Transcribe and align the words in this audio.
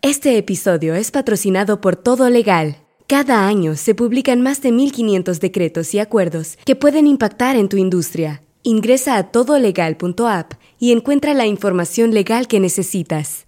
Este 0.00 0.38
episodio 0.38 0.94
es 0.94 1.10
patrocinado 1.10 1.80
por 1.80 1.96
Todo 1.96 2.30
Legal. 2.30 2.76
Cada 3.08 3.46
año 3.48 3.74
se 3.76 3.94
publican 3.94 4.42
más 4.42 4.62
de 4.62 4.70
1.500 4.70 5.40
decretos 5.40 5.92
y 5.92 5.98
acuerdos 5.98 6.56
que 6.64 6.76
pueden 6.76 7.06
impactar 7.06 7.56
en 7.56 7.68
tu 7.68 7.76
industria. 7.76 8.42
Ingresa 8.62 9.16
a 9.16 9.30
todolegal.app 9.30 10.52
y 10.78 10.92
encuentra 10.92 11.34
la 11.34 11.46
información 11.46 12.12
legal 12.14 12.46
que 12.46 12.60
necesitas. 12.60 13.47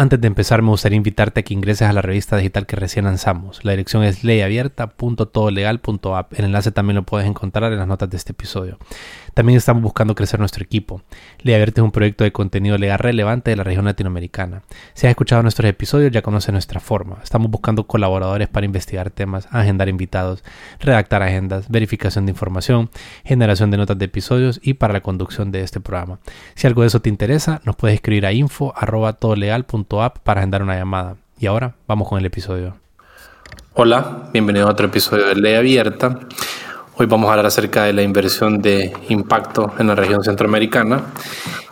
Antes 0.00 0.20
de 0.20 0.28
empezar, 0.28 0.62
me 0.62 0.70
gustaría 0.70 0.96
invitarte 0.96 1.40
a 1.40 1.42
que 1.42 1.52
ingreses 1.52 1.88
a 1.88 1.92
la 1.92 2.02
revista 2.02 2.36
digital 2.36 2.66
que 2.66 2.76
recién 2.76 3.06
lanzamos. 3.06 3.64
La 3.64 3.72
dirección 3.72 4.04
es 4.04 4.22
leyabierta.todolegal.app. 4.22 6.34
El 6.34 6.44
enlace 6.44 6.70
también 6.70 6.94
lo 6.94 7.02
puedes 7.02 7.26
encontrar 7.26 7.72
en 7.72 7.80
las 7.80 7.88
notas 7.88 8.08
de 8.08 8.16
este 8.16 8.30
episodio. 8.30 8.78
También 9.38 9.56
estamos 9.56 9.84
buscando 9.84 10.16
crecer 10.16 10.40
nuestro 10.40 10.64
equipo. 10.64 11.00
Ley 11.42 11.54
Abierta 11.54 11.80
es 11.80 11.84
un 11.84 11.92
proyecto 11.92 12.24
de 12.24 12.32
contenido 12.32 12.76
legal 12.76 12.98
relevante 12.98 13.52
de 13.52 13.56
la 13.56 13.62
región 13.62 13.84
latinoamericana. 13.84 14.62
Si 14.94 15.06
has 15.06 15.12
escuchado 15.12 15.42
nuestros 15.44 15.70
episodios, 15.70 16.10
ya 16.10 16.22
conoces 16.22 16.50
nuestra 16.50 16.80
forma. 16.80 17.18
Estamos 17.22 17.48
buscando 17.48 17.86
colaboradores 17.86 18.48
para 18.48 18.66
investigar 18.66 19.10
temas, 19.10 19.46
agendar 19.52 19.88
invitados, 19.88 20.42
redactar 20.80 21.22
agendas, 21.22 21.68
verificación 21.68 22.26
de 22.26 22.32
información, 22.32 22.90
generación 23.24 23.70
de 23.70 23.76
notas 23.76 23.96
de 23.96 24.06
episodios 24.06 24.58
y 24.60 24.74
para 24.74 24.92
la 24.92 25.02
conducción 25.02 25.52
de 25.52 25.60
este 25.60 25.78
programa. 25.78 26.18
Si 26.56 26.66
algo 26.66 26.80
de 26.80 26.88
eso 26.88 27.00
te 27.00 27.08
interesa, 27.08 27.60
nos 27.64 27.76
puedes 27.76 27.94
escribir 27.94 28.26
a 28.26 28.32
info.todolegal.app 28.32 30.18
para 30.18 30.40
agendar 30.40 30.64
una 30.64 30.74
llamada. 30.76 31.14
Y 31.38 31.46
ahora 31.46 31.76
vamos 31.86 32.08
con 32.08 32.18
el 32.18 32.26
episodio. 32.26 32.74
Hola, 33.74 34.30
bienvenido 34.32 34.66
a 34.66 34.72
otro 34.72 34.88
episodio 34.88 35.28
de 35.28 35.36
Ley 35.36 35.54
Abierta. 35.54 36.18
Hoy 37.00 37.06
vamos 37.06 37.28
a 37.28 37.34
hablar 37.34 37.46
acerca 37.46 37.84
de 37.84 37.92
la 37.92 38.02
inversión 38.02 38.60
de 38.60 38.92
impacto 39.08 39.72
en 39.78 39.86
la 39.86 39.94
región 39.94 40.24
centroamericana 40.24 41.02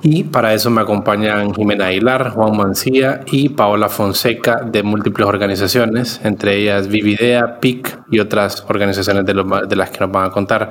y 0.01 0.23
para 0.23 0.55
eso 0.55 0.71
me 0.71 0.83
acompañan 0.83 1.53
Jimena 1.53 1.87
Aguilar, 1.87 2.31
Juan 2.31 2.57
Mancía 2.57 3.23
y 3.27 3.49
Paola 3.49 3.89
Fonseca 3.89 4.61
de 4.65 4.85
múltiples 4.85 5.27
organizaciones, 5.27 6.21
entre 6.23 6.55
ellas 6.59 6.87
Vividea, 6.87 7.59
PIC 7.59 8.03
y 8.09 8.21
otras 8.21 8.65
organizaciones 8.69 9.27
de, 9.27 9.35
las 9.35 9.91
que 9.91 9.99
nos 9.99 10.13
van 10.13 10.27
a 10.27 10.31
contar. 10.31 10.71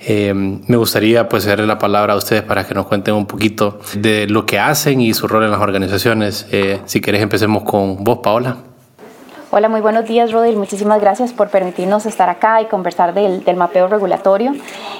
Eh, 0.00 0.34
me 0.34 0.76
gustaría 0.76 1.26
pues 1.26 1.46
darle 1.46 1.66
la 1.66 1.78
palabra 1.78 2.12
a 2.12 2.16
ustedes 2.16 2.42
para 2.42 2.66
que 2.66 2.74
nos 2.74 2.86
cuenten 2.86 3.14
un 3.14 3.26
poquito 3.26 3.80
de 3.94 4.26
lo 4.28 4.44
que 4.44 4.58
hacen 4.58 5.00
y 5.00 5.14
su 5.14 5.26
rol 5.26 5.44
en 5.44 5.50
las 5.50 5.62
organizaciones. 5.62 6.46
Eh, 6.52 6.78
si 6.84 7.00
querés 7.00 7.22
empecemos 7.22 7.62
con 7.62 8.04
vos, 8.04 8.18
Paola. 8.22 8.67
Hola, 9.50 9.70
muy 9.70 9.80
buenos 9.80 10.04
días, 10.04 10.30
Rodel. 10.30 10.56
Muchísimas 10.56 11.00
gracias 11.00 11.32
por 11.32 11.48
permitirnos 11.48 12.04
estar 12.04 12.28
acá 12.28 12.60
y 12.60 12.66
conversar 12.66 13.14
del, 13.14 13.44
del 13.44 13.56
mapeo 13.56 13.88
regulatorio. 13.88 14.52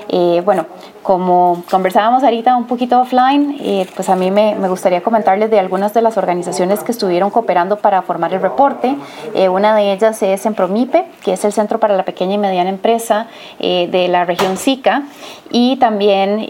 Eh, 0.08 0.40
bueno, 0.42 0.64
como 1.02 1.62
conversábamos 1.70 2.22
ahorita 2.22 2.56
un 2.56 2.66
poquito 2.66 3.00
offline, 3.00 3.56
eh, 3.60 3.86
pues 3.94 4.08
a 4.08 4.16
mí 4.16 4.30
me, 4.30 4.54
me, 4.54 4.68
gustaría 4.68 5.02
comentarles 5.02 5.50
de 5.50 5.58
algunas 5.58 5.94
de 5.94 6.02
las 6.02 6.16
organizaciones 6.16 6.80
que 6.80 6.92
estuvieron 6.92 7.30
cooperando 7.30 7.76
para 7.76 8.02
formar 8.02 8.32
el 8.34 8.40
reporte. 8.40 8.96
Eh, 9.34 9.48
una 9.48 9.74
de 9.74 9.92
ellas 9.92 10.22
es 10.22 10.44
Empromipe, 10.46 11.06
que 11.22 11.32
es 11.32 11.44
el 11.44 11.52
Centro 11.52 11.78
para 11.80 11.96
la 11.96 12.04
Pequeña 12.04 12.34
y 12.34 12.38
Mediana 12.38 12.70
Empresa 12.70 13.28
eh, 13.58 13.88
de 13.90 14.08
la 14.08 14.24
región 14.24 14.56
SICA, 14.56 15.04
y 15.50 15.76
también 15.76 16.46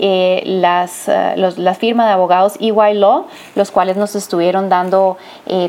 las, 0.61 1.09
los, 1.37 1.57
la 1.57 1.75
firma 1.75 2.07
de 2.07 2.13
abogados 2.13 2.55
EY 2.59 2.95
Law, 2.95 3.27
los 3.55 3.71
cuales 3.71 3.97
nos 3.97 4.17
estuvieron 4.17 4.69
dando 4.69 5.19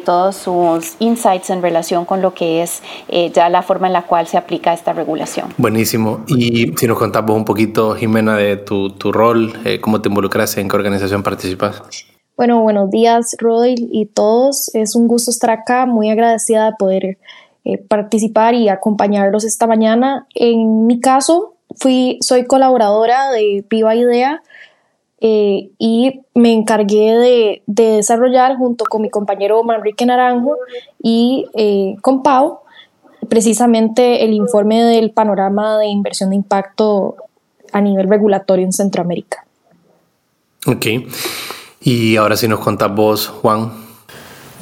todos 0.04 0.36
sus 0.36 0.96
insights 0.98 1.52
en 1.52 1.62
relación 1.62 2.06
con 2.06 2.24
lo 2.24 2.34
que 2.34 2.64
es 2.64 2.82
ya 3.32 3.50
la 3.50 3.62
forma 3.62 3.86
en 3.86 3.94
la 3.94 4.02
cual 4.02 4.26
se 4.26 4.36
aplica 4.36 4.74
esta 4.74 4.94
regulación. 4.94 5.54
Buenísimo. 5.58 6.22
Y 6.26 6.74
si 6.76 6.88
nos 6.88 6.98
contamos 6.98 7.36
un 7.36 7.46
poquito, 7.46 7.94
Jimena, 7.94 8.36
de 8.36 8.58
tu 8.70 8.92
tu, 8.92 9.12
rol, 9.12 9.54
eh, 9.66 9.82
cómo 9.82 10.00
te 10.00 10.10
involucras, 10.10 10.56
en 10.58 10.70
qué 10.70 10.76
organización 10.76 11.24
participas. 11.24 11.82
Bueno, 12.38 12.62
buenos 12.62 12.92
días, 12.92 13.36
Rodil 13.40 13.90
y 13.92 14.06
todos. 14.06 14.70
Es 14.76 14.96
un 14.96 15.08
gusto 15.08 15.32
estar 15.32 15.50
acá, 15.50 15.88
muy 15.88 16.12
agradecida 16.12 16.68
de 16.68 16.72
poder 16.78 17.18
eh, 17.66 17.80
participar 17.80 18.54
y 18.54 18.70
acompañarlos 18.70 19.44
esta 19.44 19.66
mañana. 19.66 20.28
En 20.36 20.86
mi 20.86 21.00
caso, 21.00 21.56
fui, 21.78 22.20
soy 22.22 22.46
colaboradora 22.46 23.32
de 23.32 23.66
Viva 23.68 23.96
Idea 23.96 24.44
eh, 25.20 25.72
y 25.80 26.22
me 26.36 26.54
encargué 26.54 27.18
de, 27.18 27.64
de, 27.66 27.84
desarrollar 27.96 28.56
junto 28.56 28.86
con 28.86 29.02
mi 29.02 29.10
compañero 29.10 29.64
Manrique 29.64 30.06
Naranjo 30.06 30.56
y 31.02 31.46
con 32.02 32.22
Pau 32.22 32.60
precisamente 33.30 34.24
el 34.24 34.34
informe 34.34 34.84
del 34.84 35.12
panorama 35.12 35.78
de 35.78 35.88
inversión 35.88 36.32
de 36.32 36.38
impacto 36.38 37.16
a 37.72 37.82
nivel 37.82 38.10
regulatorio 38.10 38.66
en 38.66 38.74
Centroamérica. 38.74 39.46
Ok. 40.66 40.86
Y 41.82 42.16
ahora 42.18 42.36
sí 42.36 42.48
nos 42.48 42.60
contás 42.60 42.94
vos, 42.94 43.28
Juan. 43.28 43.90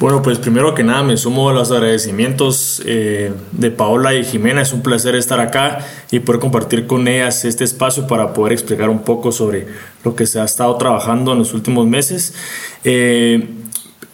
Bueno, 0.00 0.22
pues 0.22 0.38
primero 0.38 0.76
que 0.76 0.84
nada 0.84 1.02
me 1.02 1.16
sumo 1.16 1.50
a 1.50 1.52
los 1.52 1.72
agradecimientos 1.72 2.80
eh, 2.86 3.32
de 3.50 3.70
Paola 3.72 4.14
y 4.14 4.24
Jimena. 4.24 4.62
Es 4.62 4.72
un 4.72 4.80
placer 4.80 5.16
estar 5.16 5.40
acá 5.40 5.84
y 6.12 6.20
poder 6.20 6.40
compartir 6.40 6.86
con 6.86 7.08
ellas 7.08 7.44
este 7.44 7.64
espacio 7.64 8.06
para 8.06 8.32
poder 8.32 8.52
explicar 8.52 8.90
un 8.90 9.00
poco 9.00 9.32
sobre 9.32 9.66
lo 10.04 10.14
que 10.14 10.26
se 10.26 10.38
ha 10.38 10.44
estado 10.44 10.76
trabajando 10.76 11.32
en 11.32 11.38
los 11.38 11.52
últimos 11.52 11.84
meses. 11.88 12.32
Eh, 12.84 13.48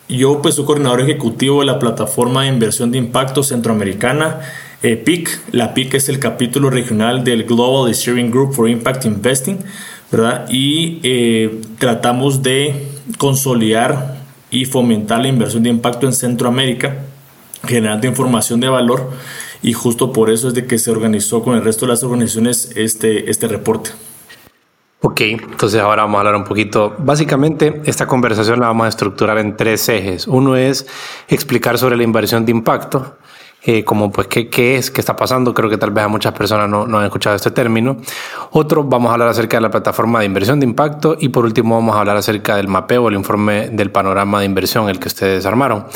yo 0.09 0.41
pues 0.41 0.55
soy 0.55 0.65
coordinador 0.65 1.03
ejecutivo 1.03 1.61
de 1.61 1.67
la 1.67 1.79
plataforma 1.79 2.43
de 2.43 2.49
inversión 2.49 2.91
de 2.91 2.97
impacto 2.97 3.43
centroamericana. 3.43 4.41
Eh, 4.85 4.99
PIC. 4.99 5.41
La 5.53 5.73
PIC 5.73 5.95
es 5.95 6.11
el 6.11 6.19
capítulo 6.19 6.69
regional 6.69 7.25
del 7.25 7.45
Global 7.45 7.95
Steering 7.95 8.31
Group 8.31 8.53
for 8.53 8.69
Impact 8.69 9.07
Investing, 9.07 9.57
¿verdad? 10.13 10.45
Y 10.51 11.01
eh, 11.03 11.63
tratamos 11.79 12.43
de 12.43 12.87
consolidar 13.17 14.19
y 14.51 14.67
fomentar 14.67 15.23
la 15.23 15.29
inversión 15.29 15.63
de 15.63 15.71
impacto 15.71 16.07
en 16.07 16.13
Centroamérica, 16.13 16.99
generando 17.67 18.07
información 18.07 18.61
de 18.61 18.69
valor 18.69 19.11
y 19.63 19.73
justo 19.73 20.13
por 20.13 20.29
eso 20.29 20.49
es 20.49 20.55
de 20.55 20.67
que 20.67 20.77
se 20.77 20.91
organizó 20.91 21.43
con 21.43 21.55
el 21.55 21.65
resto 21.65 21.87
de 21.87 21.93
las 21.93 22.03
organizaciones 22.03 22.71
este, 22.77 23.31
este 23.31 23.49
reporte. 23.49 23.89
Ok, 25.01 25.21
entonces 25.23 25.81
ahora 25.81 26.03
vamos 26.03 26.19
a 26.19 26.21
hablar 26.21 26.37
un 26.37 26.45
poquito. 26.45 26.95
Básicamente, 26.99 27.81
esta 27.87 28.07
conversación 28.07 28.61
la 28.61 28.67
vamos 28.67 28.85
a 28.85 28.89
estructurar 28.91 29.39
en 29.39 29.57
tres 29.57 29.89
ejes. 29.89 30.27
Uno 30.27 30.57
es 30.57 30.87
explicar 31.29 31.79
sobre 31.79 31.97
la 31.97 32.03
inversión 32.03 32.45
de 32.45 32.51
impacto, 32.53 33.17
eh, 33.67 33.83
como 33.83 34.11
pues 34.11 34.27
qué, 34.27 34.49
qué, 34.49 34.77
es, 34.77 34.91
qué 34.91 35.01
está 35.01 35.17
pasando. 35.17 35.55
Creo 35.55 35.71
que 35.71 35.79
tal 35.79 35.91
vez 35.91 36.05
a 36.05 36.09
muchas 36.09 36.35
personas 36.35 36.69
no, 36.69 36.87
no, 36.87 36.99
han 36.99 37.05
escuchado 37.05 37.35
este 37.35 37.51
término. 37.51 37.97
Otro, 38.53 38.85
vamos 38.85 39.11
a 39.11 39.15
hablar 39.15 39.29
acerca 39.29 39.57
de 39.57 39.63
la 39.63 39.71
plataforma 39.71 40.21
de 40.21 40.27
inversión 40.27 40.61
de 40.61 40.67
impacto 40.67 41.17
y 41.19 41.31
por 41.31 41.45
último 41.45 41.75
vamos 41.77 41.97
a 41.97 42.01
hablar 42.01 42.17
acerca 42.17 42.57
del 42.57 42.69
mapeo, 42.69 43.09
el 43.09 43.15
informe 43.15 43.71
del 43.71 43.91
panorama 43.91 44.41
de 44.41 44.47
inversión, 44.47 44.89
el 44.89 44.99
que 44.99 45.09
ustedes 45.09 45.47
armaron. 45.47 45.87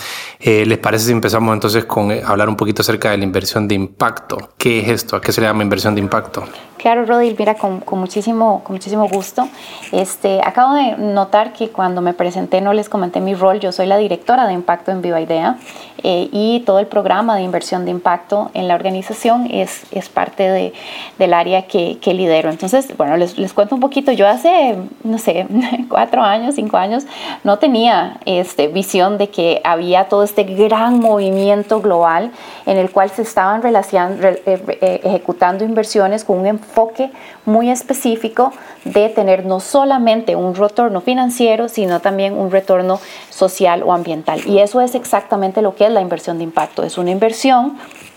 Eh, 0.41 0.65
¿Les 0.67 0.79
parece 0.79 1.07
si 1.07 1.13
empezamos 1.13 1.53
entonces 1.53 1.85
con 1.85 2.11
eh, 2.11 2.23
hablar 2.25 2.49
un 2.49 2.57
poquito 2.57 2.81
acerca 2.81 3.11
de 3.11 3.19
la 3.19 3.25
inversión 3.25 3.69
de 3.69 3.75
impacto? 3.75 4.51
¿Qué 4.57 4.81
es 4.81 4.89
esto? 4.89 5.17
¿A 5.17 5.21
qué 5.21 5.33
se 5.33 5.41
le 5.41 5.47
llama 5.47 5.63
inversión 5.63 5.95
de 5.95 6.01
impacto? 6.01 6.45
Claro, 6.79 7.05
Rodil, 7.05 7.35
mira, 7.37 7.55
con, 7.55 7.81
con, 7.81 7.99
muchísimo, 7.99 8.63
con 8.63 8.77
muchísimo 8.77 9.09
gusto. 9.09 9.49
Este, 9.91 10.41
acabo 10.45 10.75
de 10.75 10.97
notar 10.97 11.53
que 11.53 11.71
cuando 11.71 12.01
me 12.01 12.15
presenté 12.15 12.61
no 12.61 12.73
les 12.73 12.89
comenté 12.89 13.21
mi 13.21 13.35
rol. 13.35 13.59
Yo 13.59 13.73
soy 13.73 13.87
la 13.87 13.99
directora 13.99 14.47
de 14.47 14.53
impacto 14.53 14.93
en 14.93 15.03
Viva 15.03 15.21
Idea 15.21 15.59
eh, 16.05 16.29
y 16.31 16.61
todo 16.61 16.79
el 16.79 16.87
programa 16.87 17.35
de 17.35 17.43
inversión 17.43 17.58
de 17.59 17.91
impacto 17.91 18.51
en 18.55 18.69
la 18.69 18.77
organización 18.77 19.49
es, 19.51 19.83
es 19.91 20.09
parte 20.09 20.45
de, 20.45 20.73
del 21.19 21.35
área 21.35 21.63
que, 21.63 21.99
que, 22.01 22.15
lidero. 22.15 22.51
Entonces, 22.51 22.97
bueno, 22.97 23.17
les, 23.17 23.37
les, 23.37 23.53
cuento 23.53 23.75
un 23.75 23.81
poquito. 23.81 24.13
Yo 24.13 24.29
hace, 24.29 24.77
no 25.03 25.19
sé, 25.19 25.47
cuatro 25.89 26.23
años, 26.23 26.55
cinco 26.55 26.77
años, 26.77 27.05
no 27.43 27.59
tenía 27.59 28.19
este, 28.27 28.69
visión 28.69 29.19
de 29.19 29.29
que 29.29 29.61
había 29.65 30.05
todo 30.05 30.23
este 30.23 30.45
gran 30.45 31.01
movimiento 31.01 31.81
global 31.81 32.31
en 32.65 32.77
el 32.77 32.91
cual 32.91 33.11
se 33.11 33.23
estaban 33.23 33.61
relacionando, 33.61 34.29
eh, 34.29 34.39
eh, 34.47 35.01
ejecutando 35.03 35.65
inversiones 35.65 36.25
con 36.25 36.39
un 36.39 36.47
enfoque 36.47 37.11
muy 37.45 37.71
específico 37.71 38.53
de 38.85 39.09
tener 39.09 39.45
no 39.45 39.59
solamente 39.59 40.37
un 40.37 40.55
retorno 40.55 41.01
financiero, 41.01 41.69
sino 41.69 42.01
también 42.01 42.35
un 42.35 42.51
retorno 42.51 43.01
social 43.31 43.83
o 43.83 43.93
ambiental. 43.93 44.41
Y 44.47 44.59
eso 44.61 44.81
es 44.81 44.95
exactamente 44.95 45.61
lo 45.63 45.75
que 45.75 45.87
es 45.87 45.91
la 45.91 46.01
inversión 46.01 46.39
de 46.39 46.45
impacto. 46.45 46.83
Es 46.83 46.99
una 46.99 47.11
inversión 47.11 47.48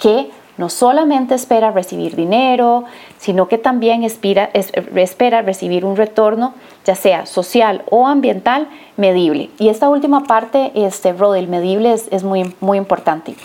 que 0.02 0.30
no 0.58 0.70
solamente 0.70 1.34
espera 1.34 1.72
recibir 1.72 2.16
dinero, 2.16 2.84
sino 3.18 3.48
que 3.48 3.58
también 3.58 4.04
espera, 4.04 5.42
recibir 5.42 5.86
un 5.86 5.96
retorno, 5.96 6.54
ya 6.86 6.94
sea 6.94 7.26
social 7.26 7.84
o 7.90 8.08
ambiental, 8.08 8.68
medible. 8.96 9.50
Y 9.58 9.70
esta 9.70 9.90
última 9.90 10.24
parte, 10.26 10.72
este, 10.76 11.14
Rodel, 11.14 11.48
medible 11.48 11.94
es, 11.94 12.24
muy, 12.24 12.54
muy 12.60 12.78
importante. 12.78 13.36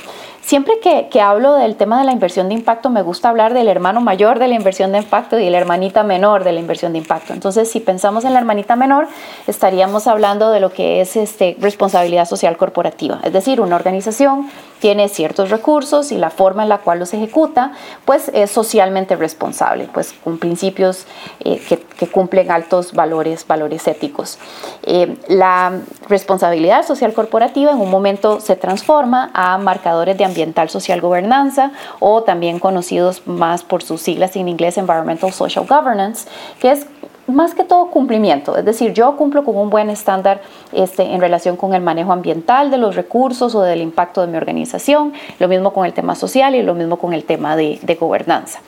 Siempre 0.42 0.78
que, 0.80 1.08
que, 1.08 1.20
hablo 1.20 1.54
del 1.54 1.74
tema 1.74 1.98
de 1.98 2.04
la 2.04 2.12
inversión 2.12 2.48
de 2.48 2.54
impacto, 2.54 2.88
me 2.88 3.02
gusta 3.02 3.30
hablar 3.30 3.52
del 3.52 3.66
hermano 3.66 4.00
mayor 4.00 4.38
de 4.38 4.46
la 4.46 4.54
inversión 4.54 4.92
de 4.92 4.98
impacto 4.98 5.38
y 5.40 5.50
la 5.50 5.58
hermanita 5.58 6.04
menor 6.04 6.44
de 6.44 6.52
la 6.52 6.60
inversión 6.60 6.92
de 6.92 6.98
impacto. 6.98 7.32
Entonces, 7.32 7.68
si 7.68 7.80
pensamos 7.80 8.24
en 8.24 8.32
la 8.32 8.38
hermanita 8.38 8.76
menor, 8.76 9.08
estaríamos 9.46 10.06
hablando 10.06 10.50
de 10.50 10.60
lo 10.60 10.70
que 10.70 11.00
es 11.00 11.16
este, 11.16 11.56
responsabilidad 11.60 12.26
social 12.26 12.56
corporativa. 12.56 13.18
Es 13.24 13.32
decir, 13.32 13.60
una 13.60 13.74
organización 13.74 14.48
tiene 14.80 15.08
ciertos 15.08 15.50
recursos 15.50 16.12
y 16.12 16.18
la 16.18 16.30
forma 16.30 16.62
en 16.62 16.68
la 16.68 16.78
cual 16.78 16.98
los 16.98 17.14
ejecuta, 17.14 17.72
pues 18.04 18.30
es 18.34 18.50
socialmente 18.50 19.16
responsable, 19.16 19.88
pues 19.92 20.12
con 20.24 20.38
principios 20.38 21.06
eh, 21.40 21.60
que, 21.68 22.06
cumplen 22.06 22.50
altos 22.50 22.92
valores, 22.92 23.46
valores 23.46 23.86
éticos. 23.88 24.38
Eh, 24.84 25.16
la 25.28 25.80
responsabilidad 26.08 26.86
social 26.86 27.12
corporativa 27.12 27.72
en 27.72 27.80
un 27.80 27.90
momento 27.90 28.40
se 28.40 28.56
transforma 28.56 29.30
a 29.34 29.58
marcadores 29.58 30.16
de 30.16 30.24
ambiental 30.24 30.70
social 30.70 31.00
gobernanza 31.00 31.72
o 31.98 32.22
también 32.22 32.58
conocidos 32.58 33.26
más 33.26 33.64
por 33.64 33.82
sus 33.82 34.02
siglas 34.02 34.36
en 34.36 34.48
inglés 34.48 34.78
Environmental 34.78 35.32
Social 35.32 35.66
Governance, 35.66 36.28
que 36.60 36.72
es 36.72 36.86
más 37.26 37.54
que 37.54 37.64
todo 37.64 37.90
cumplimiento, 37.90 38.56
es 38.56 38.64
decir, 38.64 38.92
yo 38.92 39.16
cumplo 39.16 39.44
con 39.44 39.56
un 39.56 39.70
buen 39.70 39.90
estándar 39.90 40.40
este, 40.72 41.02
en 41.02 41.20
relación 41.20 41.56
con 41.56 41.74
el 41.74 41.82
manejo 41.82 42.12
ambiental 42.12 42.70
de 42.70 42.78
los 42.78 42.94
recursos 42.94 43.54
o 43.54 43.62
del 43.62 43.82
impacto 43.82 44.20
de 44.20 44.28
mi 44.28 44.36
organización, 44.36 45.12
lo 45.38 45.48
mismo 45.48 45.72
con 45.72 45.86
el 45.86 45.92
tema 45.92 46.14
social 46.14 46.54
y 46.54 46.62
lo 46.62 46.74
mismo 46.74 46.98
con 46.98 47.12
el 47.12 47.24
tema 47.24 47.56
de, 47.56 47.96
gobernanza. 47.98 48.60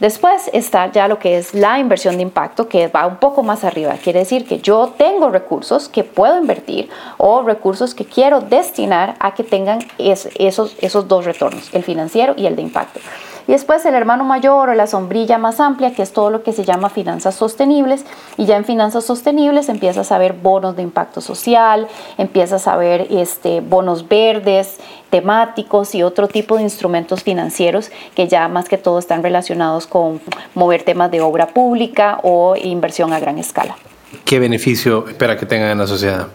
Después 0.00 0.50
está 0.52 0.90
ya 0.90 1.06
lo 1.06 1.18
que 1.18 1.38
es 1.38 1.54
la 1.54 1.78
inversión 1.78 2.16
de 2.16 2.22
impacto, 2.22 2.68
que 2.68 2.88
va 2.88 3.06
un 3.06 3.16
poco 3.16 3.42
más 3.42 3.64
arriba, 3.64 3.94
quiere 4.02 4.20
decir 4.20 4.44
que 4.44 4.58
yo 4.58 4.92
tengo 4.96 5.30
recursos 5.30 5.88
que 5.88 6.02
puedo 6.04 6.36
invertir 6.38 6.90
o 7.16 7.42
recursos 7.42 7.94
que 7.94 8.04
quiero 8.04 8.40
destinar 8.40 9.14
a 9.20 9.34
que 9.34 9.44
tengan 9.44 9.78
esos, 9.98 10.76
esos 10.80 11.08
dos 11.08 11.24
retornos, 11.24 11.72
el 11.72 11.84
financiero 11.84 12.34
y 12.36 12.46
el 12.46 12.56
de 12.56 12.62
impacto. 12.62 13.00
Y 13.46 13.52
después 13.52 13.84
el 13.84 13.94
hermano 13.94 14.24
mayor 14.24 14.68
o 14.68 14.74
la 14.74 14.86
sombrilla 14.86 15.38
más 15.38 15.60
amplia, 15.60 15.92
que 15.94 16.02
es 16.02 16.12
todo 16.12 16.30
lo 16.30 16.42
que 16.42 16.52
se 16.52 16.64
llama 16.64 16.88
finanzas 16.88 17.34
sostenibles. 17.34 18.04
Y 18.36 18.46
ya 18.46 18.56
en 18.56 18.64
finanzas 18.64 19.04
sostenibles 19.04 19.68
empiezas 19.68 20.12
a 20.12 20.18
ver 20.18 20.32
bonos 20.32 20.76
de 20.76 20.82
impacto 20.82 21.20
social, 21.20 21.88
empiezas 22.18 22.68
a 22.68 22.76
ver 22.76 23.06
este, 23.10 23.60
bonos 23.60 24.08
verdes, 24.08 24.78
temáticos 25.10 25.94
y 25.94 26.02
otro 26.02 26.28
tipo 26.28 26.56
de 26.56 26.62
instrumentos 26.62 27.22
financieros 27.22 27.90
que 28.14 28.28
ya 28.28 28.48
más 28.48 28.68
que 28.68 28.78
todo 28.78 28.98
están 28.98 29.22
relacionados 29.22 29.86
con 29.86 30.20
mover 30.54 30.82
temas 30.82 31.10
de 31.10 31.20
obra 31.20 31.48
pública 31.48 32.18
o 32.22 32.56
inversión 32.56 33.12
a 33.12 33.20
gran 33.20 33.38
escala. 33.38 33.76
¿Qué 34.24 34.38
beneficio 34.38 35.06
espera 35.08 35.36
que 35.36 35.46
tengan 35.46 35.70
en 35.70 35.78
la 35.78 35.86
sociedad? 35.86 36.28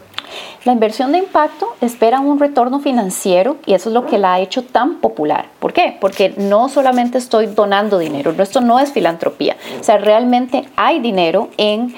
La 0.66 0.74
inversión 0.74 1.12
de 1.12 1.20
impacto 1.20 1.76
espera 1.82 2.20
un 2.20 2.40
retorno 2.40 2.80
financiero 2.80 3.58
y 3.66 3.74
eso 3.74 3.90
es 3.90 3.94
lo 3.94 4.06
que 4.06 4.18
la 4.18 4.34
ha 4.34 4.40
hecho 4.40 4.64
tan 4.64 4.96
popular. 4.96 5.48
¿Por 5.60 5.74
qué? 5.74 5.98
Porque 6.00 6.34
no 6.38 6.70
solamente 6.70 7.18
estoy 7.18 7.48
donando 7.48 8.00
dinero, 8.00 8.34
esto 8.38 8.62
no 8.62 8.80
es 8.80 8.92
filantropía, 8.92 9.56
o 9.80 9.84
sea, 9.84 9.98
realmente 9.98 10.66
hay 10.76 11.00
dinero 11.00 11.50
en 11.58 11.94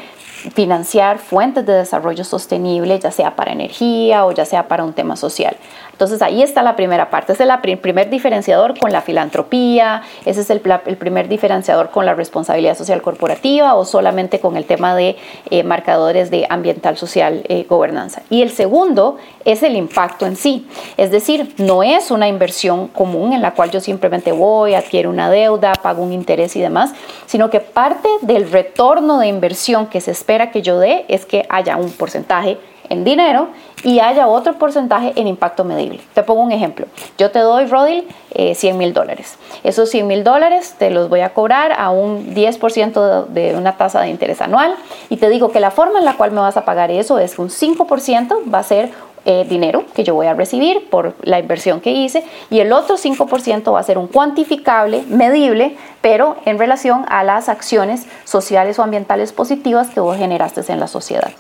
financiar 0.54 1.20
fuentes 1.20 1.66
de 1.66 1.74
desarrollo 1.74 2.24
sostenible, 2.24 2.98
ya 3.00 3.12
sea 3.12 3.36
para 3.36 3.52
energía 3.52 4.26
o 4.26 4.32
ya 4.32 4.46
sea 4.46 4.68
para 4.68 4.84
un 4.84 4.94
tema 4.94 5.16
social. 5.16 5.56
Entonces 6.00 6.22
ahí 6.22 6.42
está 6.42 6.64
la 6.64 6.78
primera 6.78 7.10
parte, 7.10 7.34
es 7.34 7.42
el 7.42 7.78
primer 7.80 8.10
diferenciador 8.10 8.80
con 8.80 8.94
la 8.94 9.02
filantropía, 9.02 10.02
ese 10.24 10.40
es 10.40 10.50
el, 10.50 10.62
primer 10.62 11.28
diferenciador 11.28 11.90
con 11.90 12.06
la 12.06 12.14
responsabilidad 12.14 12.78
social 12.78 13.02
corporativa 13.02 13.76
o 13.76 13.84
solamente 13.84 14.40
con 14.40 14.56
el 14.56 14.64
tema 14.64 14.96
de 14.96 15.18
eh, 15.50 15.64
marcadores 15.64 16.32
de 16.32 16.48
ambiental, 16.50 16.96
social, 16.96 17.44
eh, 17.50 17.66
gobernanza. 17.68 18.22
Y 18.30 18.44
el 18.44 18.52
segundo 18.52 19.18
es 19.44 19.62
el 19.62 19.76
impacto 19.76 20.26
en 20.26 20.38
sí, 20.38 20.70
es 20.96 21.12
decir, 21.12 21.54
no 21.58 21.84
es 21.84 22.12
una 22.12 22.30
inversión 22.30 22.88
común 22.88 23.34
en 23.34 23.42
la 23.42 23.54
cual 23.54 23.70
yo 23.70 23.82
simplemente 23.82 24.32
voy, 24.32 24.76
adquiero 24.76 25.10
una 25.10 25.30
deuda, 25.30 25.74
pago 25.74 26.02
un 26.02 26.14
interés 26.14 26.56
y 26.56 26.62
demás, 26.62 26.94
sino 27.26 27.50
que 27.50 27.60
parte 27.60 28.08
del 28.22 28.50
retorno 28.50 29.20
de 29.20 29.28
inversión 29.28 29.88
que 29.88 30.00
se 30.00 30.12
espera 30.12 30.50
que 30.50 30.62
yo 30.62 30.80
dé 30.80 31.04
es 31.10 31.26
que 31.26 31.46
haya 31.50 31.76
un 31.76 31.92
porcentaje 31.92 32.58
en 32.90 33.04
dinero 33.04 33.50
y 33.84 34.00
haya 34.00 34.28
otro 34.28 34.54
porcentaje 34.54 35.14
en 35.16 35.28
impacto 35.28 35.64
medible. 35.64 36.00
Te 36.14 36.24
pongo 36.24 36.42
un 36.42 36.52
ejemplo. 36.52 36.86
Yo 37.18 37.32
te 37.32 37.40
doy, 37.40 37.66
Rodil, 37.66 38.08
100 38.36 38.78
mil 38.78 38.94
dólares. 38.94 39.38
Esos 39.64 39.90
100 39.90 40.08
mil 40.08 40.24
dólares 40.24 40.76
te 40.78 40.90
los 40.90 41.10
voy 41.10 41.22
a 41.22 41.34
cobrar 41.34 41.74
a 41.74 41.90
un 41.90 42.36
10% 42.36 43.28
de 43.28 43.56
una 43.56 43.78
tasa 43.78 44.02
de 44.02 44.10
interés 44.10 44.42
anual 44.42 44.76
y 45.10 45.18
te 45.18 45.30
digo 45.30 45.52
que 45.52 45.60
la 45.60 45.72
forma 45.72 46.00
en 46.00 46.06
la 46.06 46.16
cual 46.16 46.32
me 46.32 46.40
vas 46.40 46.58
a 46.58 46.66
pagar 46.66 46.92
eso 46.92 47.20
es 47.20 47.40
un 47.40 47.50
5% 47.50 48.54
va 48.54 48.60
a 48.60 48.64
ser 48.64 48.92
eh, 49.26 49.46
dinero 49.50 49.84
que 49.94 50.04
yo 50.04 50.16
voy 50.16 50.28
a 50.28 50.34
recibir 50.34 50.90
por 50.90 51.14
la 51.24 51.40
inversión 51.40 51.82
que 51.82 51.92
hice 51.92 52.24
y 52.50 52.62
el 52.62 52.72
otro 52.72 52.96
5% 52.98 53.74
va 53.74 53.80
a 53.80 53.84
ser 53.84 53.98
un 53.98 54.08
cuantificable, 54.08 55.04
medible, 55.10 55.76
pero 56.02 56.38
en 56.46 56.58
relación 56.58 57.06
a 57.10 57.24
las 57.24 57.50
acciones 57.50 58.06
sociales 58.24 58.80
o 58.80 58.84
ambientales 58.84 59.34
positivas 59.34 59.90
que 59.90 60.00
vos 60.00 60.18
generaste 60.18 60.62
en 60.72 60.80
la 60.80 60.88
sociedad. 60.88 61.32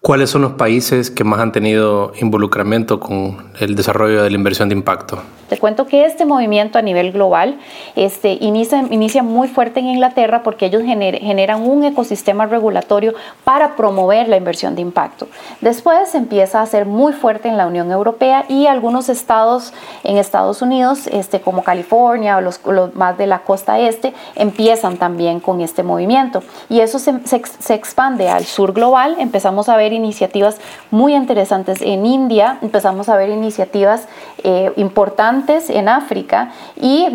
¿Cuáles 0.00 0.30
son 0.30 0.42
los 0.42 0.52
países 0.52 1.10
que 1.10 1.24
más 1.24 1.40
han 1.40 1.50
tenido 1.50 2.12
involucramiento 2.20 3.00
con 3.00 3.50
el 3.58 3.74
desarrollo 3.74 4.22
de 4.22 4.30
la 4.30 4.36
inversión 4.36 4.68
de 4.68 4.76
impacto? 4.76 5.18
Te 5.48 5.58
cuento 5.58 5.86
que 5.86 6.04
este 6.04 6.24
movimiento 6.24 6.78
a 6.78 6.82
nivel 6.82 7.12
global 7.12 7.58
este, 7.94 8.36
inicia, 8.40 8.84
inicia 8.90 9.22
muy 9.22 9.46
fuerte 9.46 9.78
en 9.78 9.86
Inglaterra 9.86 10.42
porque 10.42 10.66
ellos 10.66 10.82
generan 10.82 11.62
un 11.62 11.84
ecosistema 11.84 12.46
regulatorio 12.46 13.14
para 13.44 13.76
promover 13.76 14.28
la 14.28 14.36
inversión 14.36 14.74
de 14.74 14.82
impacto. 14.82 15.28
Después 15.60 16.16
empieza 16.16 16.62
a 16.62 16.66
ser 16.66 16.84
muy 16.84 17.12
fuerte 17.12 17.48
en 17.48 17.56
la 17.56 17.68
Unión 17.68 17.92
Europea 17.92 18.44
y 18.48 18.66
algunos 18.66 19.08
estados 19.08 19.72
en 20.02 20.16
Estados 20.16 20.62
Unidos, 20.62 21.06
este, 21.06 21.40
como 21.40 21.62
California 21.62 22.38
o 22.38 22.40
los, 22.40 22.60
más 22.94 23.16
de 23.16 23.28
la 23.28 23.40
costa 23.40 23.78
este, 23.78 24.14
empiezan 24.34 24.96
también 24.96 25.38
con 25.38 25.60
este 25.60 25.84
movimiento. 25.84 26.42
Y 26.68 26.80
eso 26.80 26.98
se, 26.98 27.20
se 27.24 27.74
expande 27.74 28.28
al 28.28 28.44
sur 28.44 28.72
global. 28.72 29.14
Empezamos 29.20 29.68
a 29.68 29.76
ver 29.76 29.92
iniciativas 29.96 30.58
muy 30.90 31.14
interesantes 31.14 31.82
en 31.82 32.06
India, 32.06 32.58
empezamos 32.62 33.08
a 33.08 33.16
ver 33.16 33.30
iniciativas 33.30 34.08
eh, 34.44 34.72
importantes 34.76 35.70
en 35.70 35.88
África 35.88 36.52
y 36.80 37.06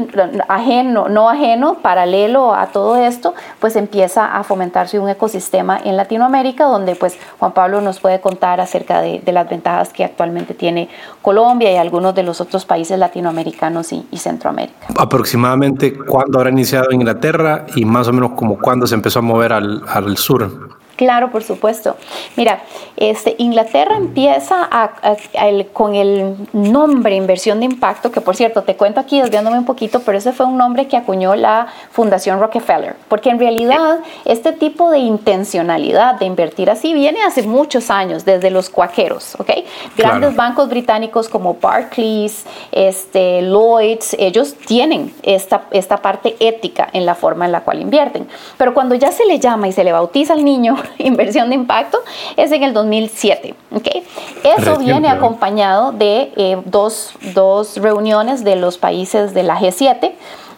ajeno, 0.48 1.08
no 1.08 1.30
ajeno, 1.30 1.76
paralelo 1.76 2.54
a 2.54 2.68
todo 2.68 2.98
esto, 2.98 3.34
pues 3.60 3.76
empieza 3.76 4.36
a 4.36 4.44
fomentarse 4.44 5.00
un 5.00 5.10
ecosistema 5.10 5.80
en 5.84 5.96
Latinoamérica 5.96 6.66
donde 6.66 6.96
pues 6.96 7.18
Juan 7.40 7.54
Pablo 7.54 7.82
nos 7.82 8.00
puede 8.00 8.20
contar 8.20 8.60
acerca 8.60 9.02
de, 9.02 9.22
las 9.32 9.50
ventajas 9.50 9.94
que 9.94 10.04
actualmente 10.04 10.54
tiene 10.54 10.90
Colombia 11.22 11.72
y 11.72 11.78
algunos 11.78 12.14
de 12.14 12.24
los 12.24 12.42
otros 12.42 12.66
países 12.66 13.00
latinoamericanos 13.00 13.94
y, 13.94 14.06
Centroamérica. 14.22 14.88
Aproximadamente 14.98 15.98
cuándo 15.98 16.38
habrá 16.38 16.52
iniciado 16.52 16.92
Inglaterra 16.92 17.66
y 17.76 17.86
más 17.86 18.08
o 18.08 18.14
menos 18.14 18.32
como 18.32 18.60
cuándo 18.60 18.86
se 18.86 18.94
empezó 18.94 19.20
a 19.20 19.22
mover 19.22 19.54
al, 19.54 19.82
al 19.88 20.18
sur. 20.18 20.81
Claro, 21.02 21.32
por 21.32 21.42
supuesto. 21.42 21.96
Mira, 22.36 22.62
este, 22.96 23.34
Inglaterra 23.40 23.98
empieza 23.98 24.70
con 25.74 25.96
el 25.96 26.36
nombre 26.54 27.16
inversión 27.16 27.58
de 27.60 27.66
impacto, 27.66 28.12
que 28.12 28.22
por 28.22 28.36
cierto, 28.36 28.62
te 28.62 28.76
cuento 28.76 29.00
aquí 29.00 29.20
desviándome 29.20 29.58
un 29.58 29.66
poquito, 29.66 30.02
pero 30.02 30.20
ese 30.20 30.32
fue 30.32 30.46
un 30.46 30.58
nombre 30.58 30.88
que 30.88 30.96
acuñó 30.96 31.34
la 31.34 31.66
Fundación 31.90 32.40
Rockefeller, 32.40 32.98
porque 33.08 33.32
en 33.32 33.40
realidad 33.40 34.02
este 34.26 34.52
tipo 34.52 34.92
de 34.92 35.00
intencionalidad 35.00 36.20
de 36.20 36.28
invertir 36.28 36.70
así 36.70 36.94
viene 36.94 37.24
hace 37.24 37.42
muchos 37.42 37.90
años, 37.90 38.24
desde 38.24 38.52
los 38.52 38.70
cuaqueros, 38.70 39.34
¿ok? 39.40 39.50
Grandes 39.98 40.36
bancos 40.36 40.70
británicos 40.70 41.28
como 41.30 41.56
Barclays, 41.56 42.46
este, 42.72 43.42
Lloyds, 43.42 44.16
ellos 44.20 44.54
tienen 44.68 45.12
esta, 45.24 45.64
esta 45.72 45.98
parte 45.98 46.36
ética 46.40 46.90
en 46.94 47.08
la 47.08 47.16
forma 47.16 47.46
en 47.46 47.54
la 47.54 47.62
cual 47.62 47.82
invierten, 47.82 48.28
pero 48.56 48.76
cuando 48.76 48.94
ya 48.94 49.12
se 49.12 49.26
le 49.26 49.40
llama 49.40 49.68
y 49.68 49.72
se 49.72 49.84
le 49.84 49.92
bautiza 49.92 50.34
al 50.34 50.46
niño, 50.46 50.76
inversión 50.98 51.50
de 51.50 51.56
impacto, 51.56 52.00
es 52.38 52.52
en 52.52 52.64
el 52.64 52.74
2007. 52.74 53.56
¿okay? 53.72 54.04
Eso 54.44 54.78
viene 54.78 55.10
acompañado 55.10 55.92
de 55.92 56.32
eh, 56.36 56.58
dos, 56.66 57.14
dos 57.34 57.78
reuniones 57.78 58.44
de 58.44 58.56
los 58.56 58.78
países 58.78 59.34
de 59.34 59.44
la 59.44 59.60
G7 59.60 60.14